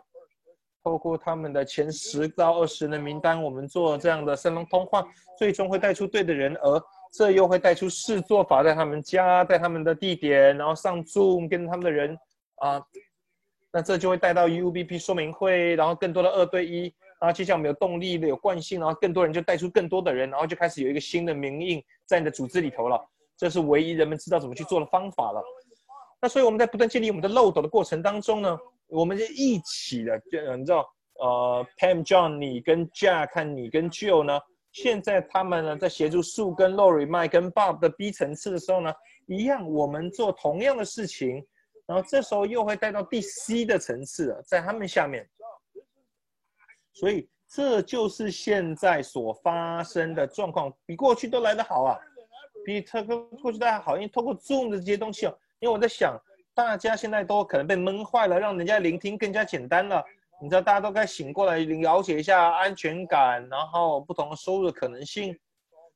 [0.81, 5.05] 透过他们的前十到二十人的名单，我们做这样的三方通话，
[5.37, 6.55] 最终会带出对的人。
[6.61, 12.17] 而这又会带出试做法，在他们家，在他们的地点，然后上 Zoom 跟他们的人
[12.55, 12.81] 啊，
[13.71, 16.83] 那这就会带到 UBP 说明会，然后更多的二对一，
[17.19, 22.99] 然后接下来我们有动力的、有惯性，然后更多人就带出更多的人，然后就开始有一个新的名印在你的组织里头了。
[23.35, 25.41] 这是唯一人们知道怎么去做的方法了。
[26.21, 30.87] 那所以我们在不断建立我们的漏斗的过程当中呢，我们就一起的，就你知道，
[31.19, 34.39] 呃，Pam、John 你跟 Jack 看你跟 Joe 呢。
[34.71, 38.93] 现在他们呢，在协助树跟 Lori、麦跟 Bob 的 B 层次的时候呢，
[39.25, 41.43] 一样，我们做同样的事情，
[41.85, 45.27] 然后这时候又会带到第 C 的层次了，在他们下面。
[46.93, 51.97] 所以这就是现在所发生的状况，比过去都来得好啊，
[52.65, 56.19] 比特过去大家好，因为通过 Zoom 的这些东西哦，因为我在想，
[56.53, 60.03] 大家现在都可能被闷坏了，让人家聆听更加简单了。
[60.39, 65.35] 你知道大家都该醒过来了解一下安全感，然后不同的收入的可能性。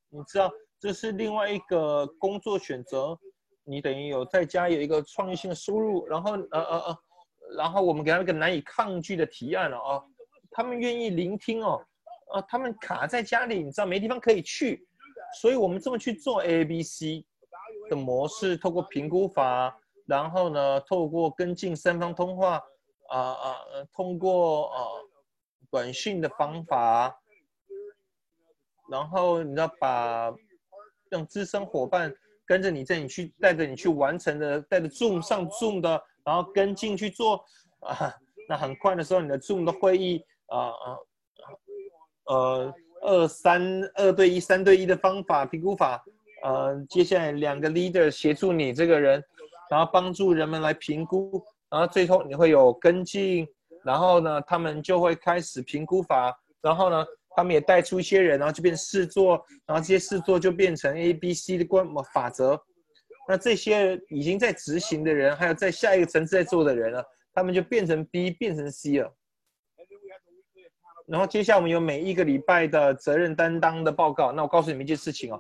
[0.10, 3.16] 你知道这是另外一个工作选择，
[3.64, 6.98] 你等于有在家有一个创意性的收入，然后呃呃呃，
[7.56, 10.04] 然后我们给他一个难以抗拒的提案了啊，
[10.50, 11.80] 他们愿意聆听哦，
[12.34, 14.88] 啊，他们卡在家里，你知道没地方可以去，
[15.39, 17.24] 所以我们这么去做 A B C
[17.92, 22.60] 的模式，透过评估法，然后呢，透过跟进三方通话。
[23.12, 23.57] 啊啊
[23.93, 24.80] 通过啊
[25.70, 27.14] 短信的方法，
[28.89, 30.34] 然后你知道把
[31.09, 32.14] 让资深伙伴
[32.45, 37.43] 跟着你，在你去带着你去完成的，带着 Zoom 上 Zoom 的，然后跟进去做
[37.80, 38.14] 啊，
[38.49, 40.97] 那很快的时候，你的 Zoom 的会议啊啊
[42.26, 46.03] 呃二三二对一三对一的方法评估法，
[46.43, 49.24] 呃，接下来两个 leader 协助你这个人，
[49.70, 51.43] 然后帮助人们来评估。
[51.72, 53.48] 然后最后你会有跟进，
[53.86, 57.06] 然后呢，他们就会开始评估法，然后呢，
[57.36, 62.62] 他们也带出一些人，然后就变试做，然后这些试做就变成 A、B、C 的关法则。
[63.28, 67.02] 那这些已经在执行的人，还有在下一个层次在做的人呢，
[67.34, 69.16] 他们就变成 B，变成 C 了。
[71.08, 74.34] 然后接下来我们有每一个礼拜的责任担当的报告。
[74.34, 75.40] 那我告诉你们一件事情哦，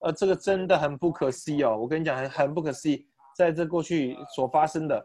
[0.00, 3.06] 呃，这个真的很不可思议哦，我跟你讲很很不可思议，
[3.36, 5.04] 在这过去所发生的。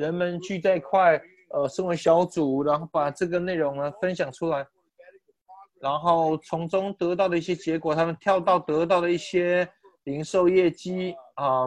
[0.00, 1.20] 人们聚在一块，
[1.50, 4.66] 呃，身为小组，然后把这个内容呢分享出来，
[5.78, 9.68] 然后从中得到的一些结果，他们跳到得到的一些
[10.04, 11.66] 零售业绩啊，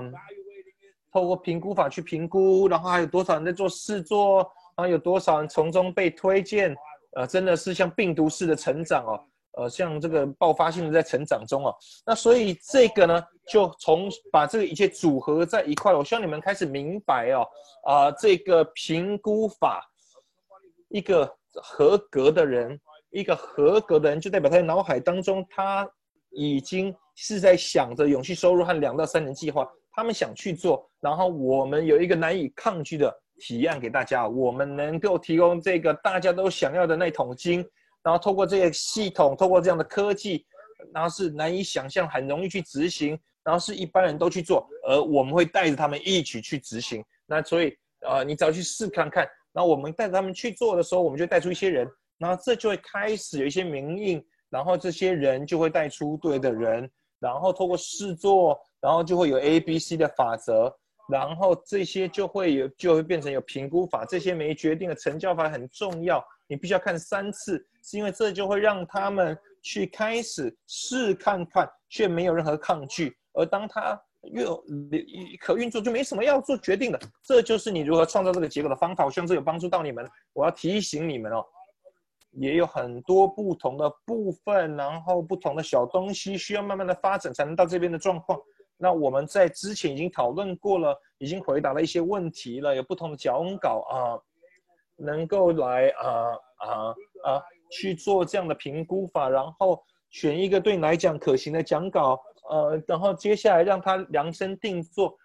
[1.11, 4.37] 透过评估法去评估，然后还有多少人在做试做，
[4.75, 6.75] 然后有多少人从中被推荐，
[7.15, 9.23] 呃，真的是像病毒式的成长哦。
[9.55, 11.75] 呃，像这个爆发性的在成长中哦，
[12.05, 17.47] 那所以这个呢，就从把这个一切组合在一块，我希望你们开始明白哦，
[17.83, 19.83] 啊，这个评估法，
[20.89, 22.79] 一个合格的人，
[23.11, 25.87] 一个合格的人，就代表他在脑海当中，他
[26.31, 37.63] 已经是在想着永续收入和两到三年计划，他们想去做，然后我们有一个难以抗拒的提案给大家，我们能够提供这个大家都想要的那桶金，
[38.03, 40.45] 然后透过这个系统，透过这样的科技，
[40.93, 47.03] 然后是难以想象，很容易去执行，然后是一般人都去做，而我们会带着他们一起去执行。
[47.25, 49.27] 那所以，呃，你只要去试看看。
[49.53, 51.87] 然后我们带着他们去做的时候，我们就带出一些人，
[52.17, 56.89] 然后这就会开始有一些名印，然后这些人就会带出对的人，
[57.19, 60.75] 然后透过试做，然后就会有 A、B、C 的法则。
[61.09, 64.05] 然后这些就会有，就会变成有评估法。
[64.05, 73.15] 这些没决定的成交法很重要，你必须要看三次，是因为这就会让他们去开始试看看，却没有任何抗拒。
[73.33, 73.99] 而当他
[74.31, 74.45] 越
[75.41, 76.99] 可运作，就没什么要做决定的。
[77.23, 79.03] 这就是你如何创造这个结果的方法。
[79.03, 80.09] 我希望这有帮助到你们。
[80.31, 81.43] 我要提醒你们哦，
[82.31, 88.39] 也有很多不同的部分，然后不同的小东西需要慢慢的发展，才能到这边的状况。
[88.83, 94.19] 那我们在之前已经讨论过了，已经回答了一些问题了，有不同的讲稿啊，
[94.97, 96.09] 能够来啊
[96.57, 96.69] 啊
[97.23, 105.17] 啊去做这样的评估法，然后选一个对你来讲可行的讲稿，呃，然后接下来让他量身定做，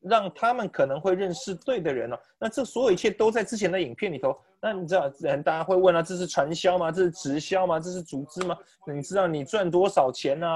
[0.00, 2.20] 让他们可能会认识对的人了。
[2.38, 4.38] 那这所有一切都在之前的影片里头。
[4.60, 5.08] 那你知道，
[5.42, 6.92] 大家会问啊，这是传销吗？
[6.92, 7.80] 这是直销吗？
[7.80, 8.54] 这是组织吗？
[8.86, 10.46] 你知道你赚多少钱呢？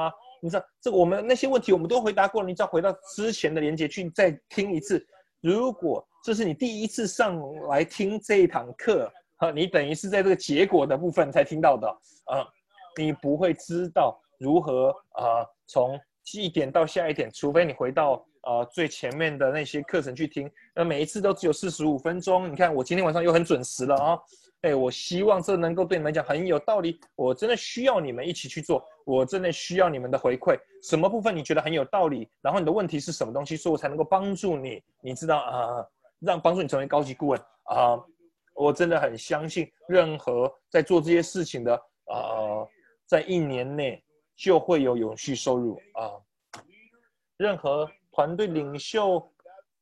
[0.45, 5.07] 你知道这个我们那些问题我们都回答过了，你只要回到之前的连接去再听一次。
[5.41, 11.89] 如果这是你第一次上来听这一堂课，哈，你等于是在这个结果的部分才听到的，
[12.25, 12.45] 啊，
[12.97, 15.99] 你不会知道如何啊从
[16.35, 20.51] 一点到下一点，除非你回到呃最前面的那些课程去听。
[20.75, 24.19] 那每一次都只有四十五分钟，你看我今天晚上又很准时了啊。
[24.63, 27.01] 哎，我希望这能够对你们讲很有道理。
[27.17, 30.57] 我真的需要你们一起去做，我真的需要你们的回馈。
[30.85, 32.31] 什么部分你觉得很有道理？
[32.41, 34.81] 然后你的问题是什么东西，所以我才能够帮助你？
[35.03, 35.85] 你知道啊，
[36.21, 38.01] 让帮助你成为高级顾问啊。
[38.55, 42.63] 我真的很相信，任何在做这些事情的啊，
[43.07, 44.01] 在一年内
[44.37, 46.13] 就会有永续收入啊。
[47.37, 49.29] 任何团队领袖。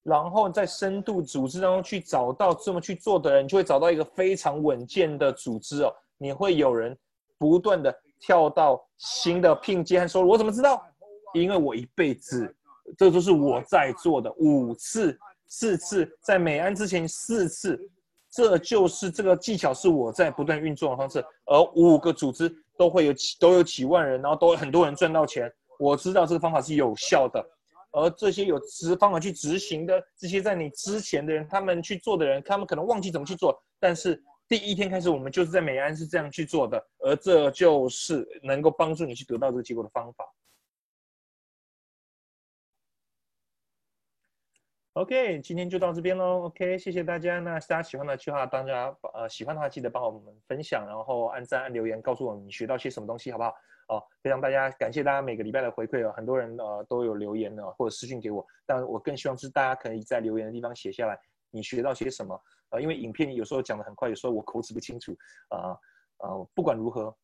[0.03, 5.95] 然后在深度组织当中去找到这么去做的人，就会找到一个非常稳健的组织哦。
[6.17, 6.97] 你会有人
[7.39, 10.29] 不断的跳到新的聘阶和收入。
[10.29, 10.83] 我怎么知道？
[11.35, 12.53] 因为我一辈子，
[12.99, 17.79] 这都是我在做的五次、四次，在美安之前四次，
[18.31, 21.25] 这就是这个技巧是我在不断运作的方式。
[21.45, 25.53] 而五个组织都会有几都有几万人，然后都有很多人赚到钱。
[25.79, 27.45] 我知道这个方法是有效的。
[27.93, 33.61] 而这些有执方法去执行的，这些在你之前的人，他们去做的人，他们可能忘记怎么去做。
[33.79, 40.25] 但是第一天开始，我们就是在美安是这样去做的，而这就是能够帮助你去得到这个结果的方法。
[45.01, 46.43] OK，今天就到这边喽。
[46.43, 47.41] OK，谢谢大家。
[47.41, 53.55] 那大家喜欢的话，大家呃喜欢的话，记得帮我们分享，然后按赞、按留言，告诉我们你学到些什么东西，好不好？
[53.89, 61.19] 哦，非常大家感谢大家每个礼拜的回馈哦，很多人呃都有留言呢，或者私信给我，但我更希望是大家可以在留言的地方写下来
[61.51, 62.39] 你学到些什么
[62.69, 65.17] 呃，因为影片有时候讲的很快，有时候我口齿不清楚
[65.49, 65.75] 啊
[66.19, 67.17] 呃，不管如何，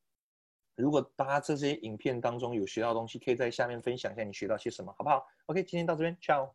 [0.76, 6.48] 如果大家这些影片当中有学到东西，可以在下面分享一下你学到些什么，好不好？OK，今天到这边，ciao。